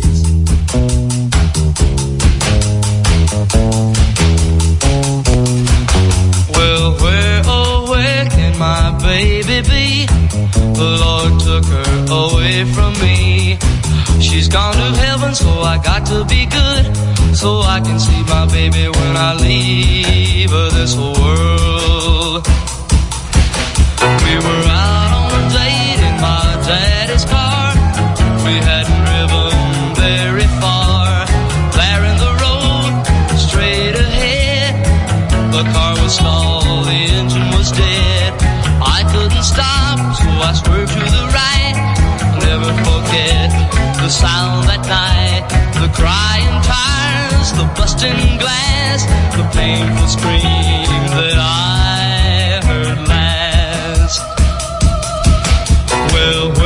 Well, 6.55 6.95
where, 7.01 7.41
oh, 7.47 7.87
where 7.89 8.29
can 8.29 8.57
my 8.57 8.91
baby 9.03 9.61
be? 9.61 10.05
The 10.73 10.97
Lord 11.01 11.37
took 11.41 11.65
her 11.65 12.05
away 12.09 12.63
from 12.73 12.93
me. 13.01 13.57
She's 14.21 14.47
gone 14.47 14.75
to 14.75 14.95
heaven, 15.01 15.35
so 15.35 15.49
I 15.63 15.79
got 15.83 16.05
to 16.05 16.23
be 16.23 16.45
good. 16.45 17.26
So 17.37 17.61
I 17.61 17.79
can 17.81 17.99
see 17.99 18.23
my 18.23 18.47
baby 18.47 18.89
when 18.89 19.15
I 19.15 19.35
leave 19.35 20.49
this 20.49 20.95
world. 20.97 22.41
We 24.25 24.33
were 24.41 24.63
out 24.65 25.11
on 25.21 25.29
a 25.37 25.43
date 25.53 26.01
in 26.01 26.15
my 26.17 26.45
daddy's 26.65 27.25
car. 27.29 27.77
We 28.41 28.57
hadn't 28.57 29.01
driven 29.05 29.53
very 30.01 30.49
far. 30.57 31.29
There 31.77 32.03
in 32.09 32.17
the 32.25 32.33
road, 32.41 33.05
straight 33.37 33.93
ahead. 33.93 34.73
The 35.53 35.63
car 35.73 35.93
was 36.01 36.15
stalled, 36.15 36.87
the 36.89 37.01
engine 37.21 37.49
was 37.53 37.69
dead. 37.71 38.33
I 38.81 39.05
couldn't 39.13 39.45
stop, 39.45 39.99
so 40.17 40.25
I 40.41 40.51
swerved 40.57 40.91
to 40.91 41.05
the 41.05 41.25
right. 41.37 41.77
I'll 42.17 42.41
never 42.49 42.73
forget 42.81 43.53
the 44.01 44.09
sound 44.09 44.67
that 44.69 44.81
night. 44.89 45.45
The 45.77 45.89
crying 45.93 46.61
tires, 46.65 46.86
the 47.57 47.65
busting 47.75 48.37
glass, 48.37 49.05
the 49.35 49.43
painful 49.57 50.07
scream 50.07 50.85
that 51.17 51.37
I 51.39 52.61
heard 52.67 53.07
last. 53.07 54.21
Well, 56.13 56.56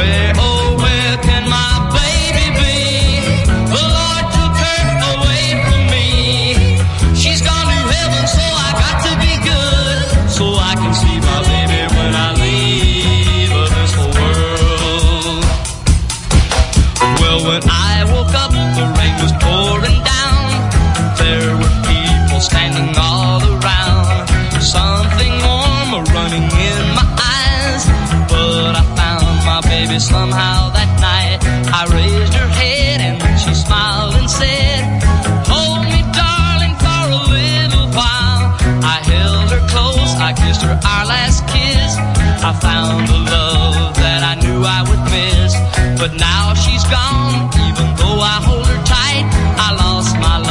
kissed 40.52 40.66
our 40.66 41.06
last 41.06 41.47
kiss, 41.47 41.95
I 42.43 42.52
found 42.60 43.08
the 43.08 43.20
love 43.32 43.95
that 43.95 44.22
I 44.24 44.36
knew 44.41 44.64
I 44.66 44.82
would 44.88 45.04
miss. 45.16 45.54
But 45.99 46.20
now 46.20 46.54
she's 46.56 46.84
gone, 46.91 47.47
even 47.68 47.88
though 47.95 48.20
I 48.20 48.38
hold 48.43 48.66
her 48.68 48.84
tight, 48.84 49.26
I 49.66 49.70
lost 49.76 50.16
my 50.18 50.38
love, 50.39 50.51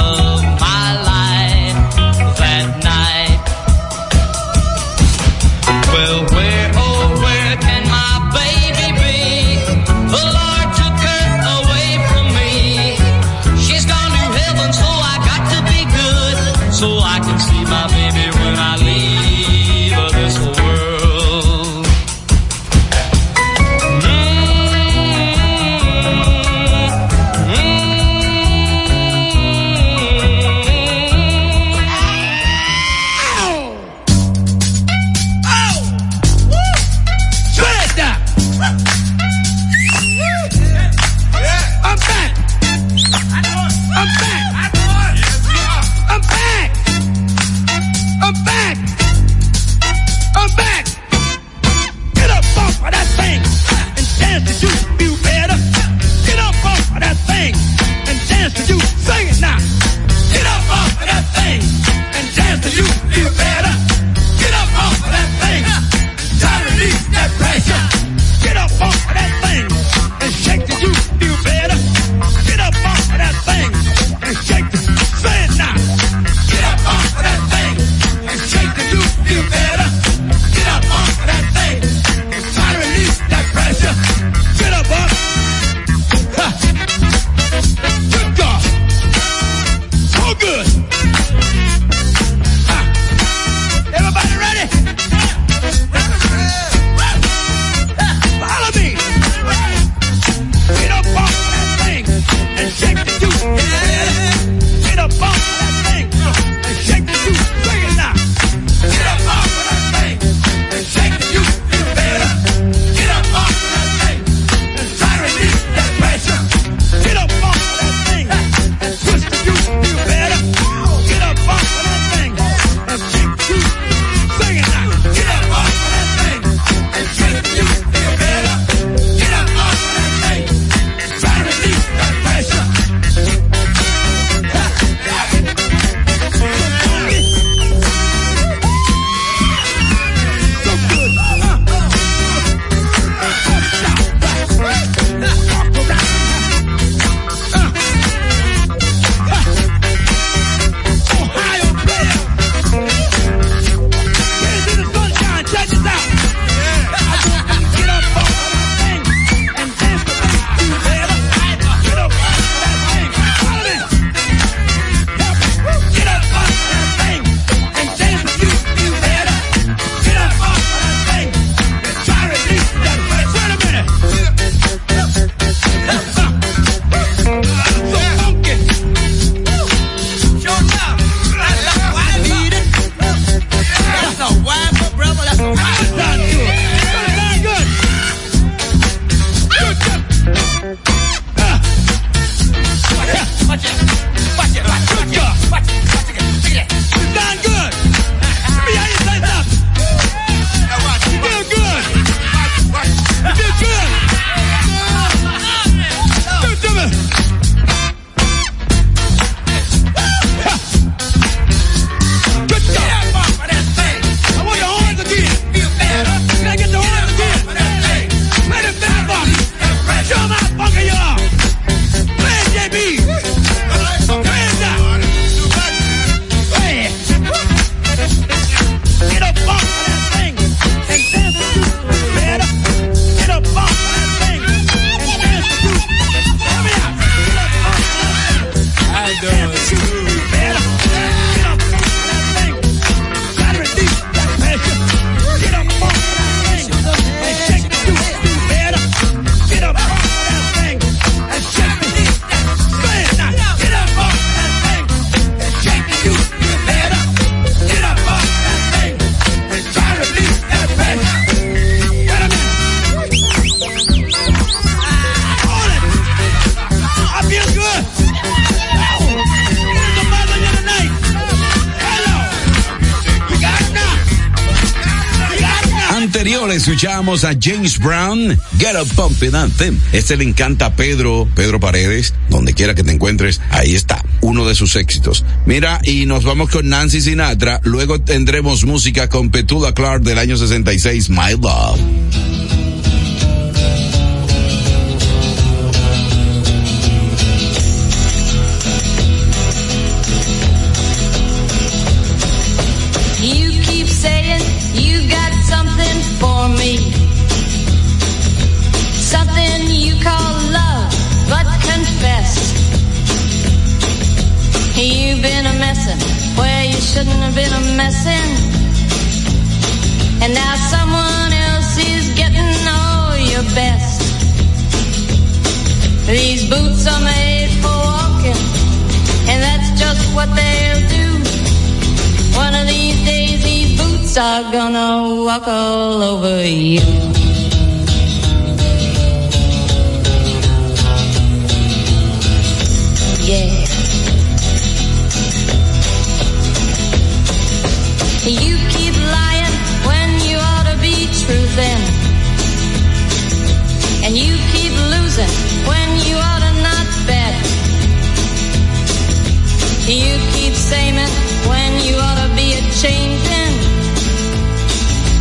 escuchamos 276.81 277.25
a 277.25 277.35
James 277.39 277.79
Brown, 277.79 278.39
Get 278.57 278.75
Up 278.81 278.89
Pumping 278.97 279.35
Anthem. 279.35 279.79
Este 279.93 280.17
le 280.17 280.25
encanta 280.25 280.65
a 280.65 280.77
Pedro, 280.77 281.29
Pedro 281.35 281.61
Paredes, 281.61 282.15
donde 282.31 282.55
quiera 282.55 282.75
que 282.75 282.83
te 282.83 282.91
encuentres, 282.91 283.39
ahí 283.51 283.75
está, 283.75 284.03
uno 284.23 284.49
de 284.49 284.55
sus 284.55 284.77
éxitos. 284.77 285.27
Mira, 285.45 285.83
y 285.85 286.07
nos 286.07 286.25
vamos 286.25 286.49
con 286.49 286.71
Nancy 286.71 287.03
Sinatra, 287.03 287.61
luego 287.65 288.01
tendremos 288.01 288.65
música 288.65 289.11
con 289.11 289.29
Petula 289.31 289.75
Clark 289.75 290.05
del 290.05 290.17
año 290.17 290.39
66, 290.39 291.11
My 291.11 291.33
Love. 291.39 292.00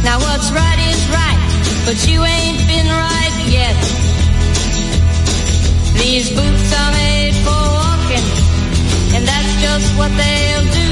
Now 0.03 0.17
what's 0.19 0.51
right 0.51 0.79
is 0.91 1.01
right, 1.09 1.41
but 1.85 1.97
you 2.07 2.23
ain't 2.23 2.59
been 2.67 2.87
right 2.87 3.35
yet. 3.47 3.77
These 5.99 6.29
boots 6.29 6.69
are 6.79 6.91
made 6.91 7.35
for 7.43 7.61
walking, 7.81 8.27
and 9.15 9.27
that's 9.27 9.53
just 9.61 9.87
what 9.97 10.11
they'll 10.15 10.67
do. 10.81 10.89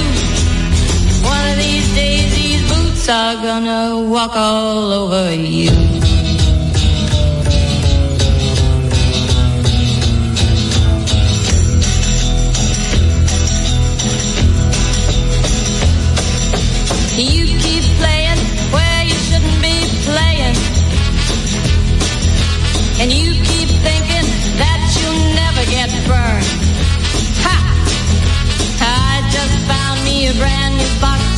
One 1.23 1.43
of 1.51 1.57
these 1.57 1.87
days, 1.95 2.35
these 2.35 2.61
boots 2.71 3.07
are 3.09 3.35
gonna 3.35 4.01
walk 4.09 4.35
all 4.35 4.91
over 4.91 5.33
you. 5.33 6.16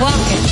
Walking. 0.00 0.43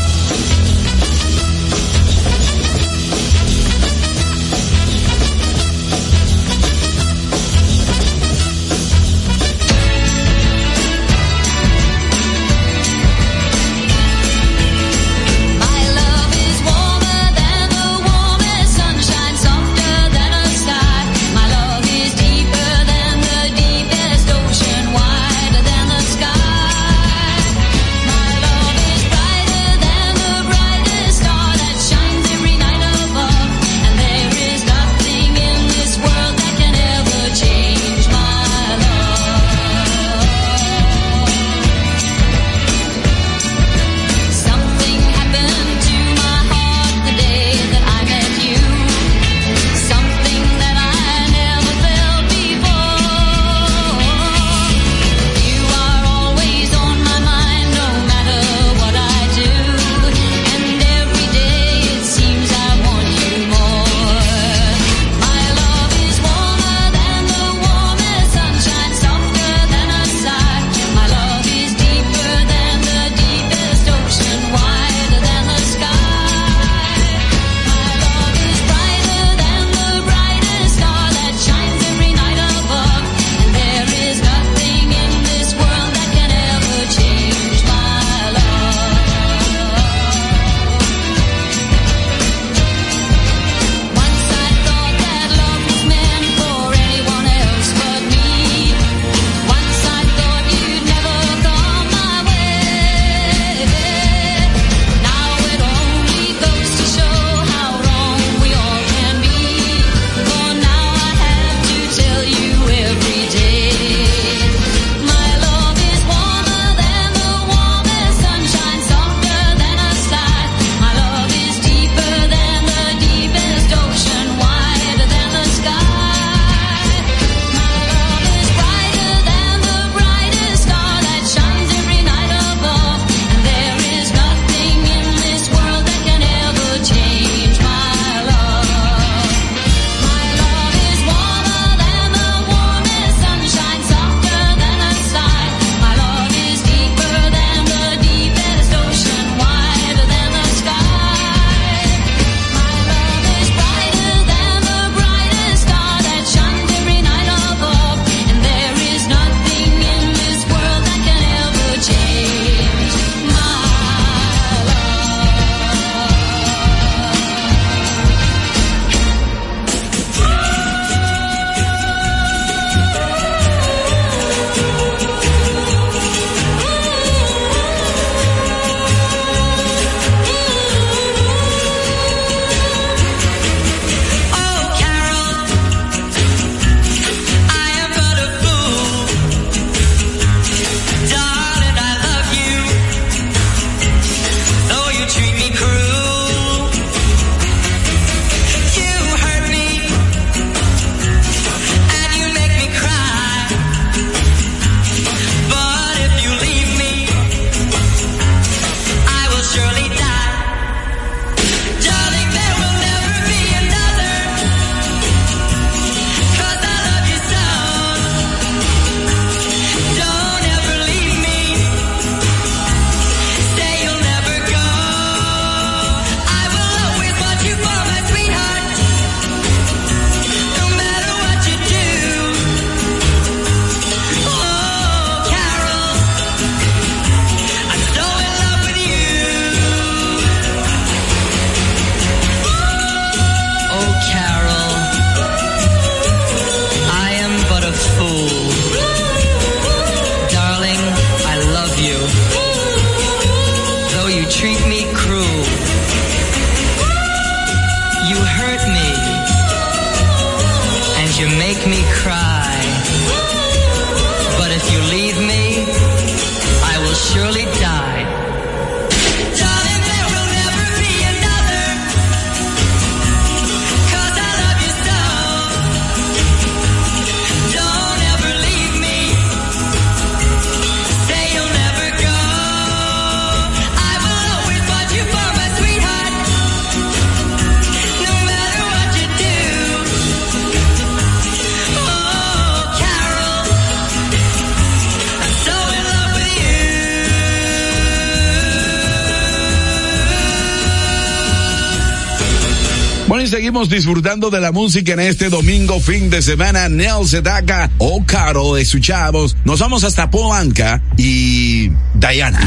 seguimos 303.53 303.69
disfrutando 303.69 304.31
de 304.31 304.41
la 304.41 304.51
música 304.51 304.95
en 304.95 305.01
este 305.01 305.29
domingo 305.29 305.79
fin 305.79 306.09
de 306.09 306.23
semana. 306.23 306.71
Nel 306.71 307.07
Sedaka 307.07 307.71
o 307.77 308.03
Caro 308.07 308.57
escuchamos. 308.57 309.37
Nos 309.45 309.61
vamos 309.61 309.85
hasta 309.85 310.11
Polanca 310.11 310.83
y 310.97 311.71
Diana. 311.93 312.41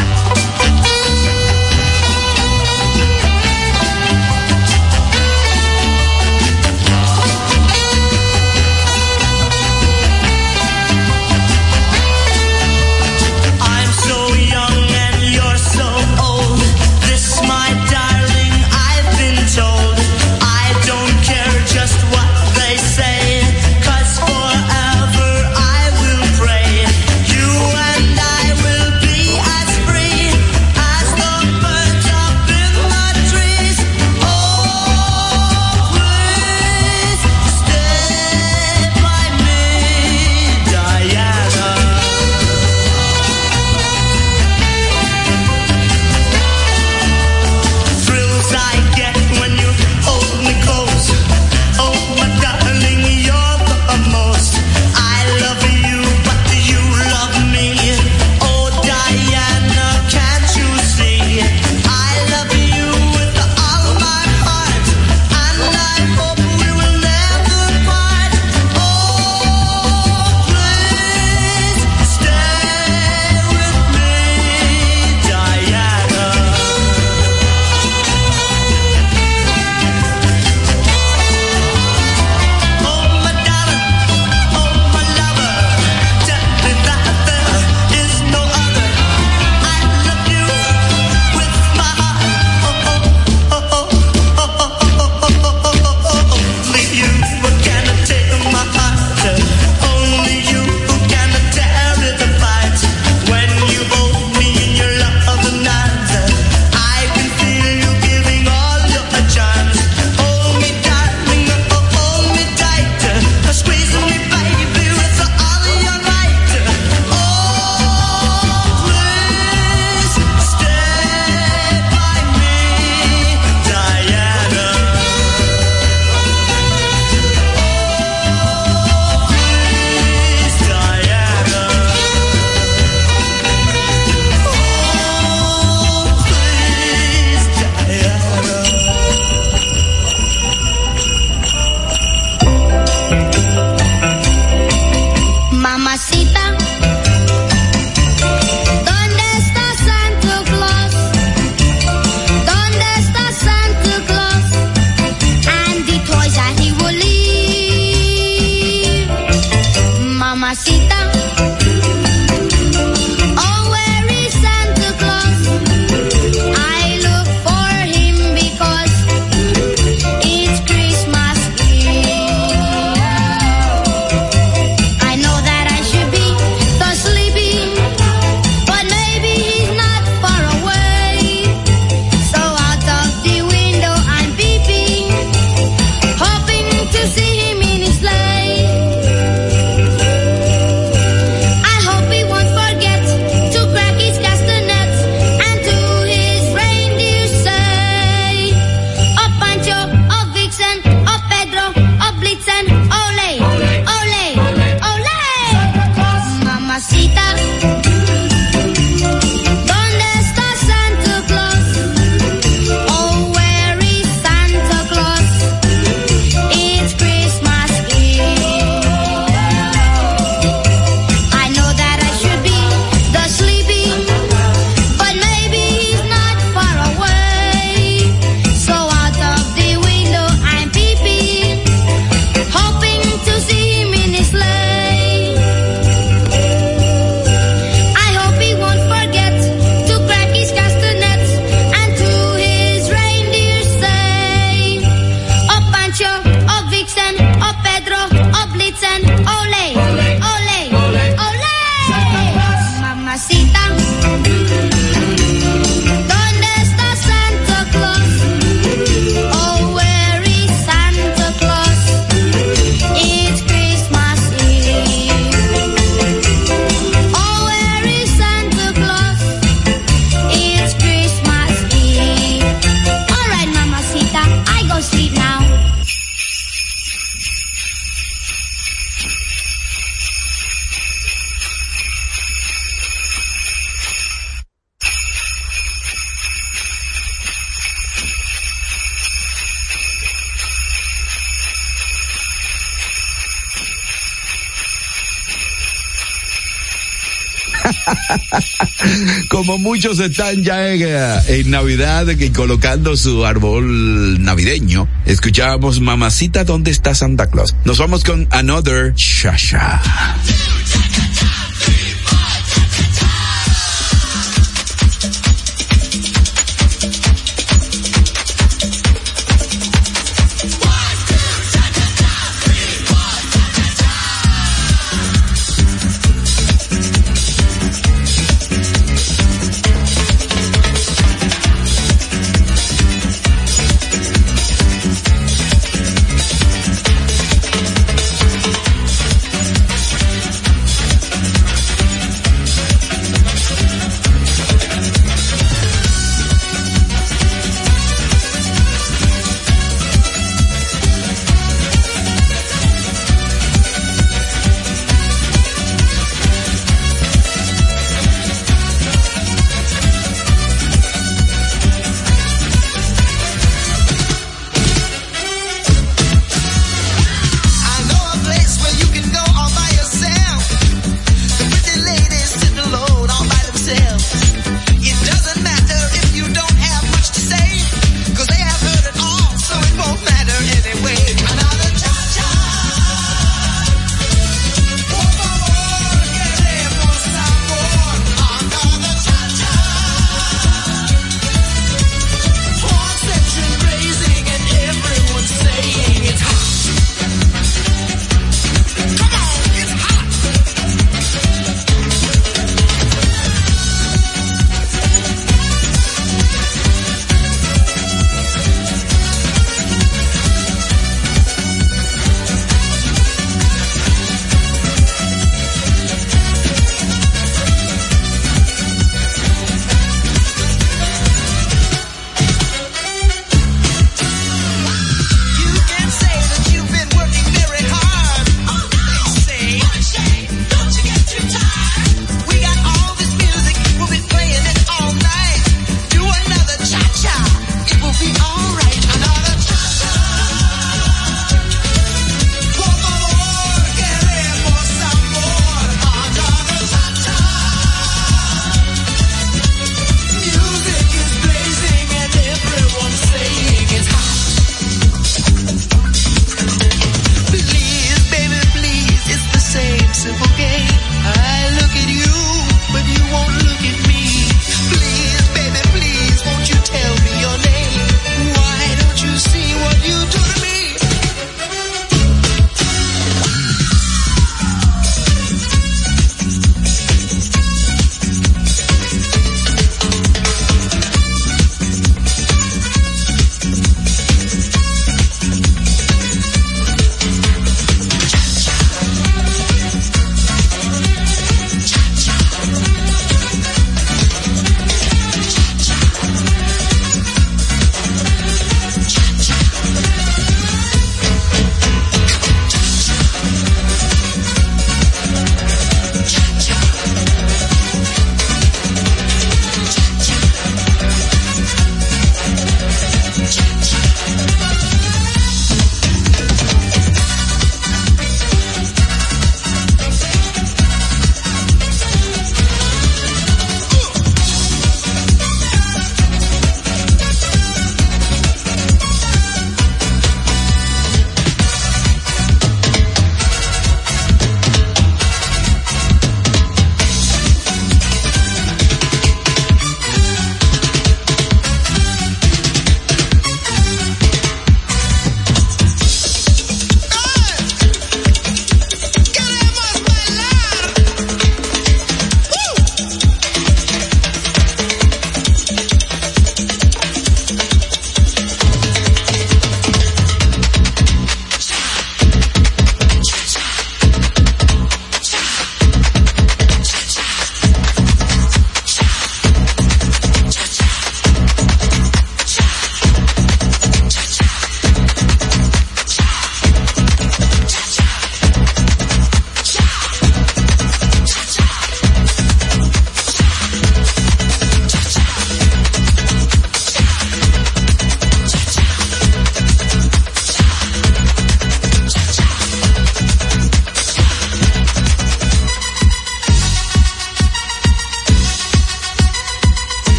Están 300.05 300.43
ya 300.43 300.69
en, 300.71 300.81
eh, 300.83 301.43
Navidad 301.45 302.07
colocando 302.33 302.95
su 302.95 303.25
árbol 303.25 304.21
navideño, 304.23 304.87
escuchábamos 305.05 305.79
Mamacita, 305.79 306.43
¿dónde 306.43 306.71
está 306.71 306.95
Santa 306.95 307.27
Claus? 307.27 307.55
Nos 307.65 307.77
vamos 307.77 308.03
con 308.03 308.27
Another 308.31 308.93
Shasha. 308.95 309.81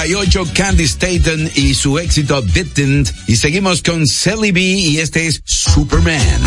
Año 0.00 0.20
78, 0.22 0.46
Candy 0.54 0.84
Staten 0.84 1.50
y 1.54 1.74
su 1.74 1.98
éxito 1.98 2.42
Didn't. 2.42 3.12
Y 3.26 3.36
seguimos 3.36 3.82
con 3.82 4.06
Sally 4.06 4.52
B 4.52 4.60
y 4.60 4.98
este 4.98 5.26
es 5.26 5.40
Superman. 5.44 6.43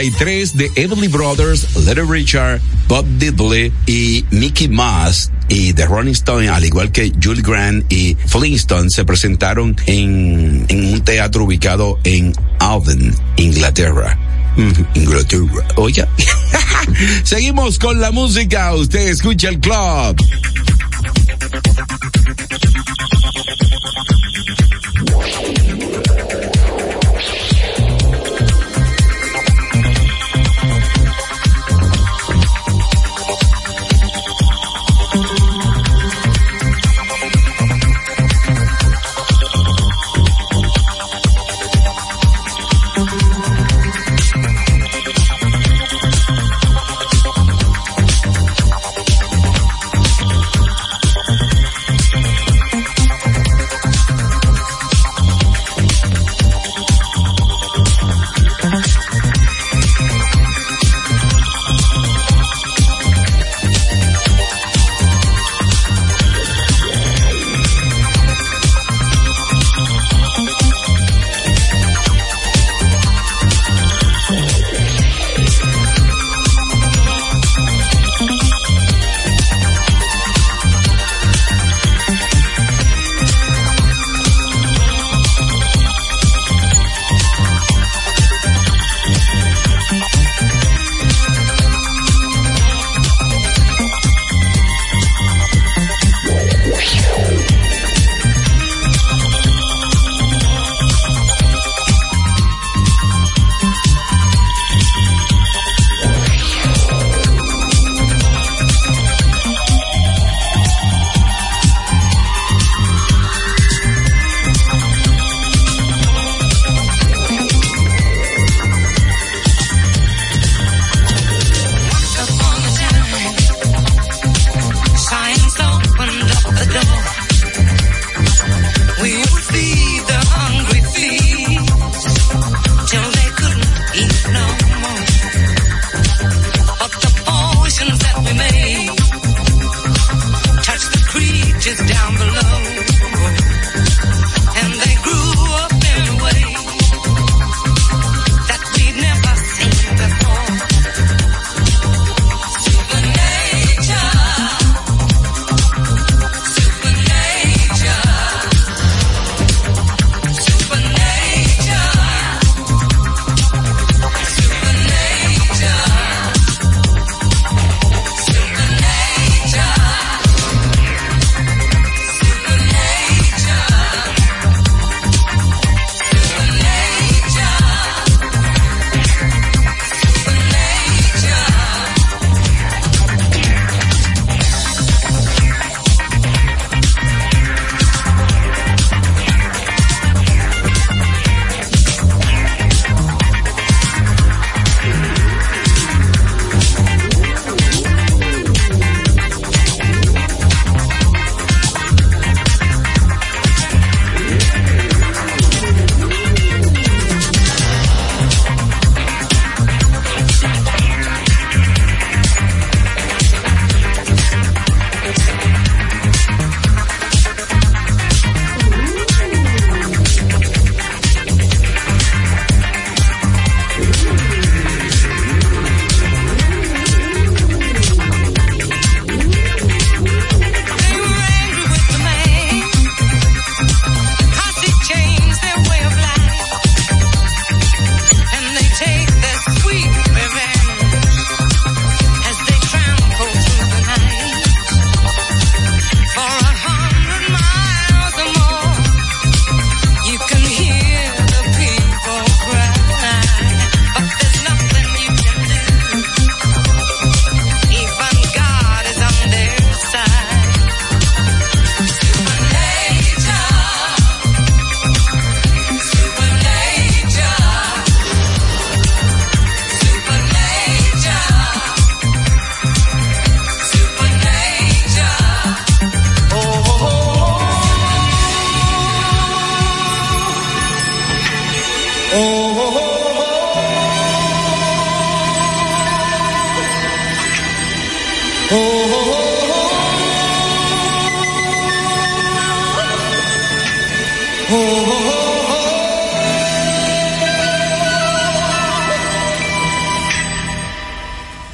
63 0.00 0.56
de 0.56 0.70
Everly 0.76 1.08
Brothers, 1.08 1.76
Little 1.76 2.06
Richard, 2.06 2.60
Bob 2.88 3.04
Diddley 3.18 3.70
y 3.86 4.24
Mickey 4.30 4.66
Mouse 4.66 5.30
y 5.48 5.74
The 5.74 5.84
Rolling 5.84 6.12
Stone, 6.12 6.48
al 6.48 6.64
igual 6.64 6.90
que 6.90 7.12
Julie 7.22 7.42
Grant 7.42 7.92
y 7.92 8.16
Flintstone, 8.26 8.88
se 8.88 9.04
presentaron 9.04 9.76
en, 9.84 10.64
en 10.68 10.94
un 10.94 11.00
teatro 11.02 11.44
ubicado 11.44 11.98
en 12.04 12.32
Alden, 12.60 13.14
Inglaterra. 13.36 14.18
Ujú, 14.56 14.86
Inglaterra. 14.94 15.68
Oye, 15.76 16.06
seguimos 17.24 17.78
con 17.78 18.00
la 18.00 18.10
música. 18.10 18.74
Usted 18.74 19.08
escucha 19.08 19.50
el 19.50 19.60
club. 19.60 20.16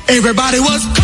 Everybody 0.09 0.61
was 0.61 0.96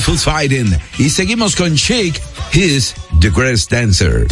Fighting. 0.00 0.78
Y 0.98 1.10
seguimos 1.10 1.54
con 1.54 1.76
Chic, 1.76 2.20
He's 2.52 2.94
the 3.20 3.30
Greatest 3.30 3.70
Dancer. 3.70 4.26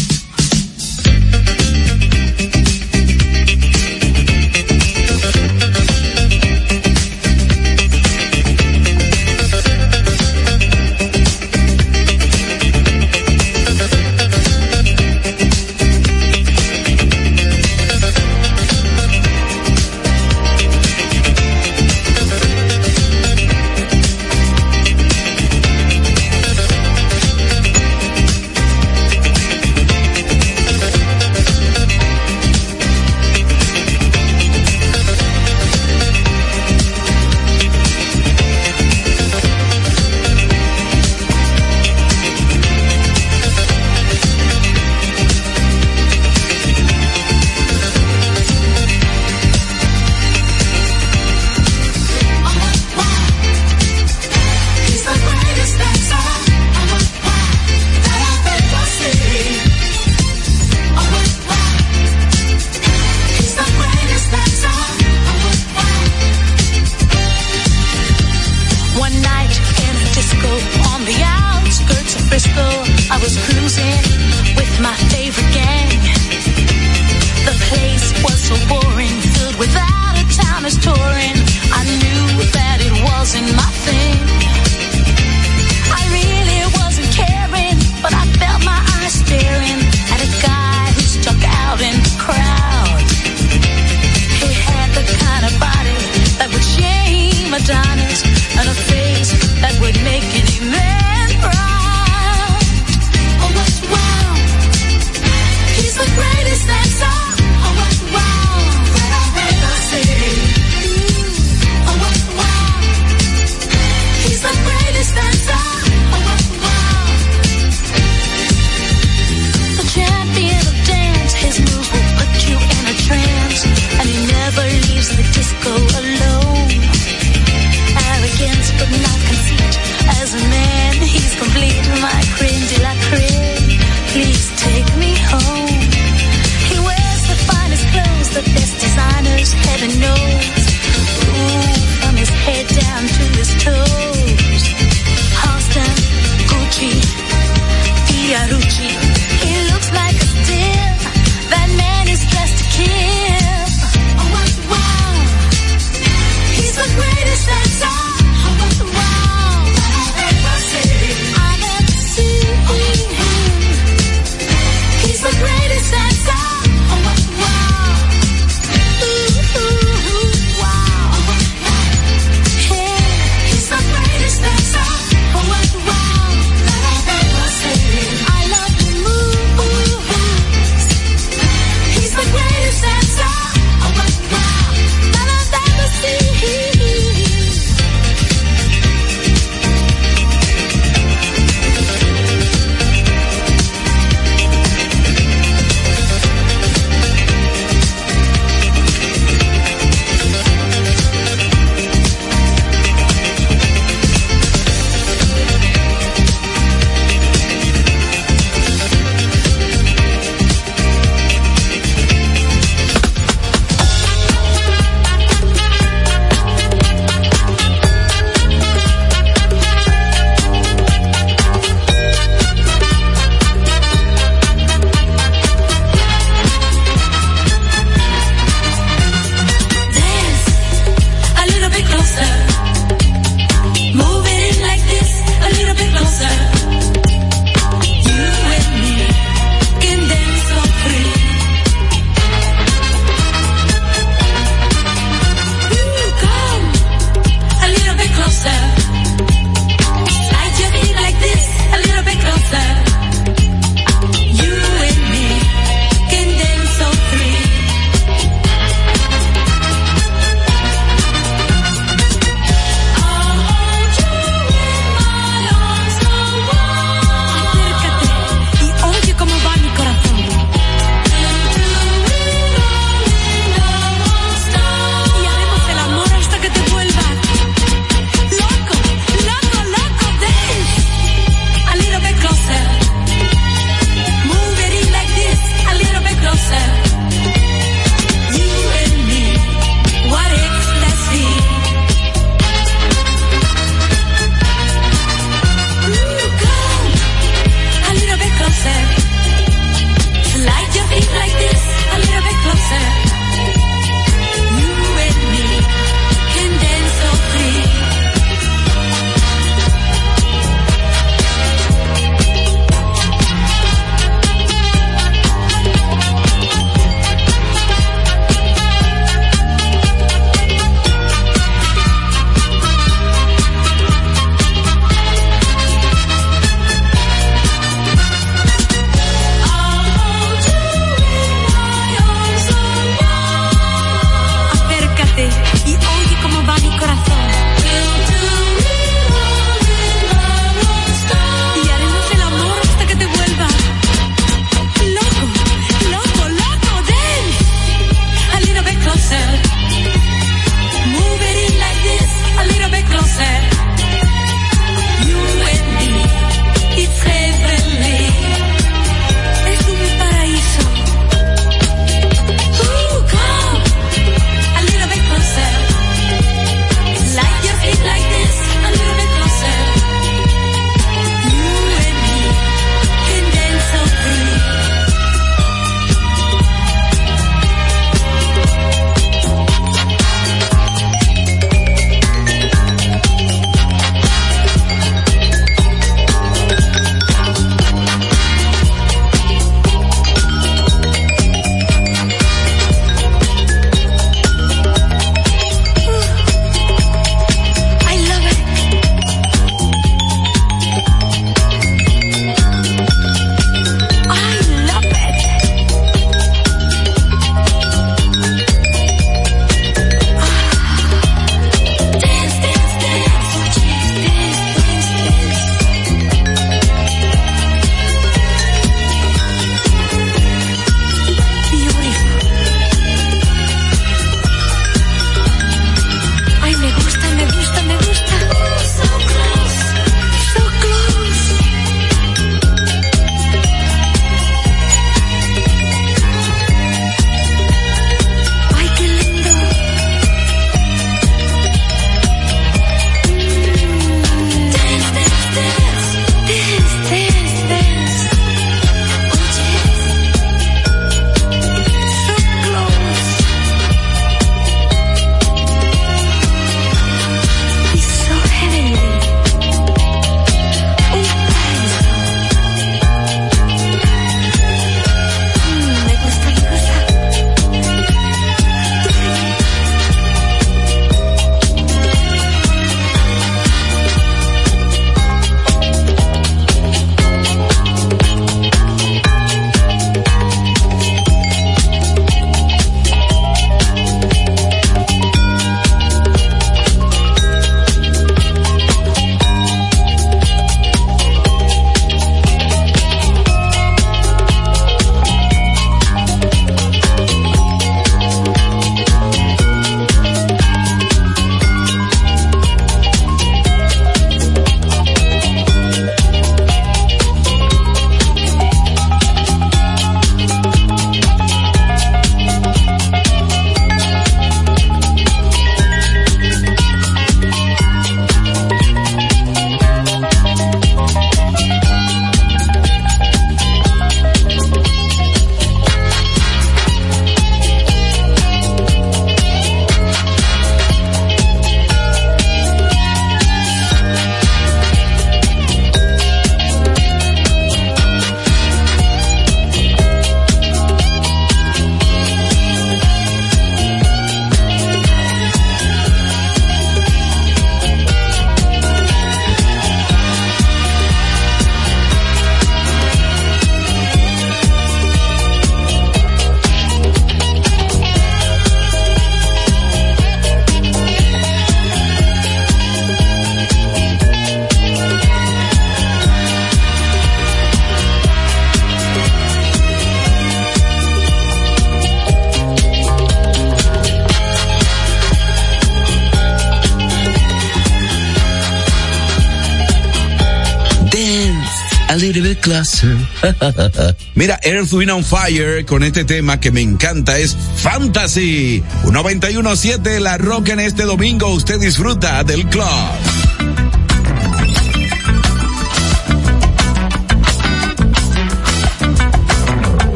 Mira, 584.14 584.38
Earth, 584.42 584.72
Wind 584.72 584.90
on 584.90 585.04
Fire 585.04 585.64
con 585.64 585.82
este 585.82 586.04
tema 586.04 586.40
que 586.40 586.50
me 586.50 586.60
encanta 586.60 587.18
es 587.18 587.36
Fantasy. 587.56 588.62
917 588.84 590.00
La 590.00 590.18
Roca 590.18 590.52
en 590.52 590.60
este 590.60 590.84
domingo. 590.84 591.28
Usted 591.28 591.58
disfruta 591.60 592.24
del 592.24 592.46
club. 592.46 592.66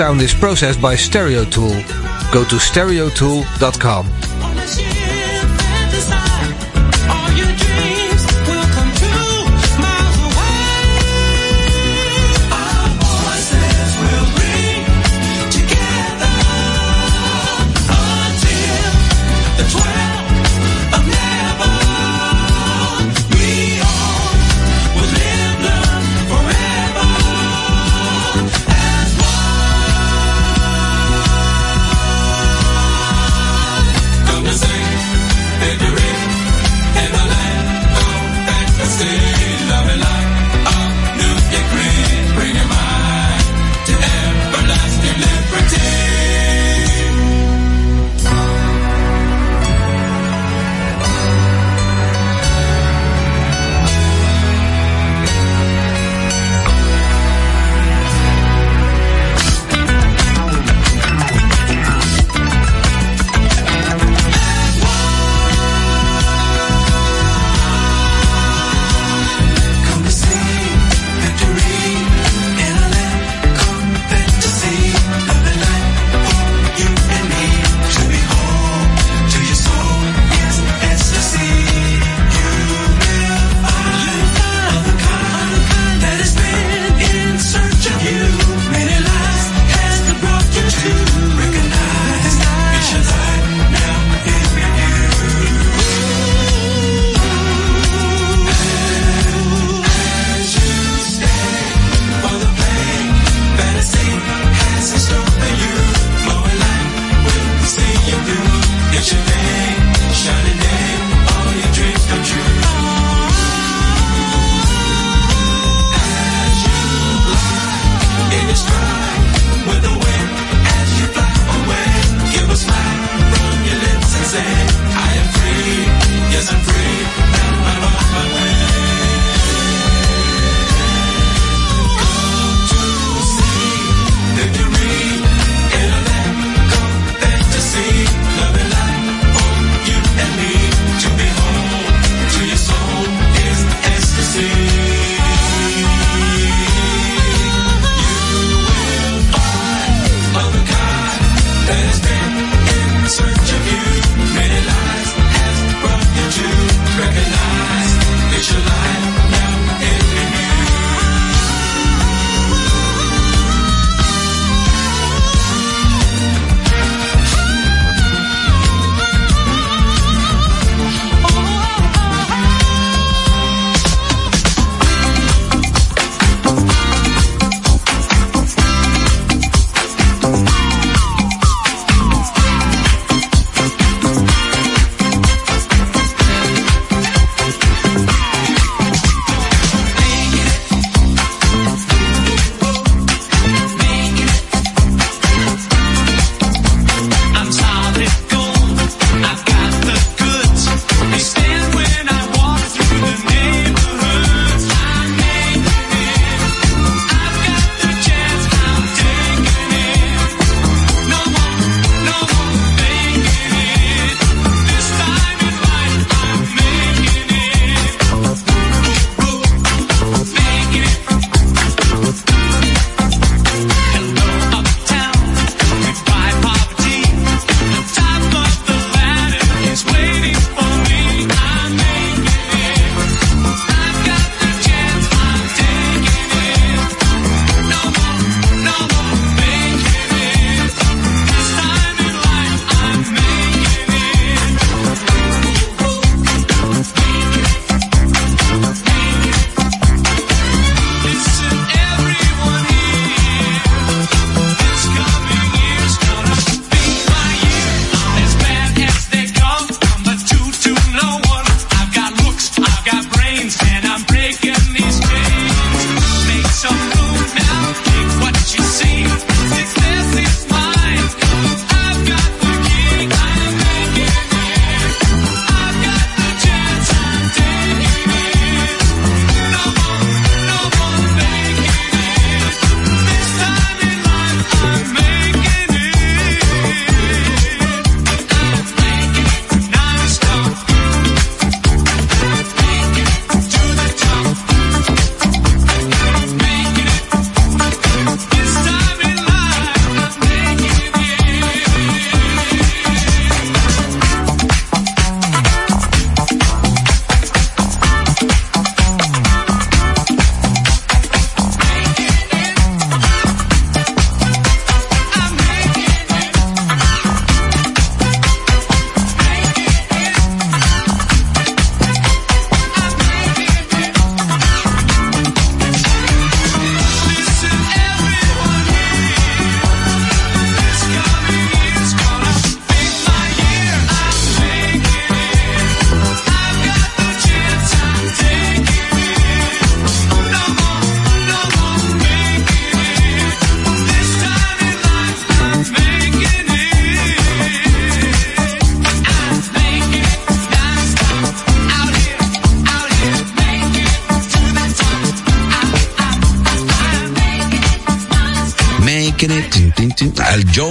sound 0.00 0.22
is 0.22 0.32
processed 0.32 0.80
by 0.80 0.94
StereoTool. 0.94 2.32
Go 2.32 2.42
to 2.44 2.56
stereotool.com. 2.56 4.19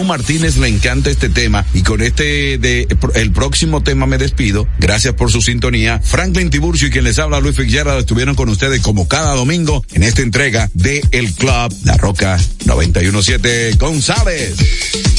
Martínez 0.09 0.57
le 0.57 0.67
encanta 0.67 1.11
este 1.11 1.29
tema 1.29 1.63
y 1.71 1.83
con 1.83 2.01
este 2.01 2.57
de 2.57 2.87
el 3.13 3.31
próximo 3.31 3.83
tema 3.83 4.07
me 4.07 4.17
despido. 4.17 4.67
Gracias 4.79 5.13
por 5.13 5.31
su 5.31 5.39
sintonía. 5.39 6.01
Franklin 6.03 6.49
Tiburcio 6.49 6.87
y 6.87 6.91
quien 6.91 7.03
les 7.03 7.19
habla 7.19 7.39
Luis 7.39 7.55
Fitzgerald 7.55 7.99
estuvieron 7.99 8.33
con 8.33 8.49
ustedes 8.49 8.81
como 8.81 9.07
cada 9.07 9.35
domingo 9.35 9.85
en 9.93 10.01
esta 10.01 10.23
entrega 10.23 10.67
de 10.73 11.03
El 11.11 11.31
Club 11.33 11.75
La 11.85 11.95
Roca 11.97 12.39
917 12.65 13.73
González. 13.73 15.18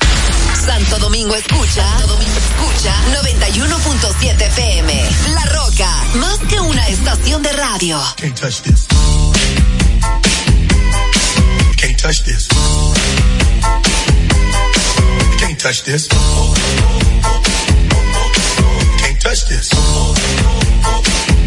Santo 0.65 0.99
Domingo 0.99 1.35
escucha. 1.35 1.83
Santo 1.83 2.07
Domingo 2.07 2.37
escucha 2.37 2.93
91.7 3.23 4.41
FM. 4.41 5.09
La 5.33 5.45
Roca, 5.45 5.89
más 6.15 6.37
que 6.47 6.59
una 6.59 6.87
estación 6.87 7.41
de 7.41 7.51
radio. 7.53 7.99
Can't 8.17 8.39
touch 8.39 8.61
this. 8.61 8.87
Can't 11.77 11.99
touch 11.99 12.23
this. 12.23 12.47
Can't 15.39 15.59
touch 15.59 15.83
this. 15.83 16.07
Can't 18.99 19.19
touch 19.19 19.45
this. 19.47 19.69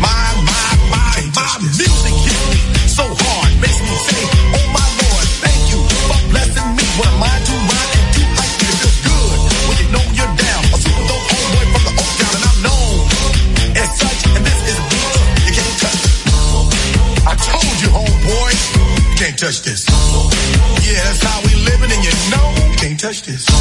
My, 0.01 0.35
my, 0.43 0.77
my, 0.91 1.59
music 1.61 2.15
hits 2.25 2.95
so 2.95 3.05
hard, 3.05 3.61
makes 3.61 3.81
me 3.81 3.97
say. 3.97 4.34
touch 23.05 23.21
this. 23.21 23.54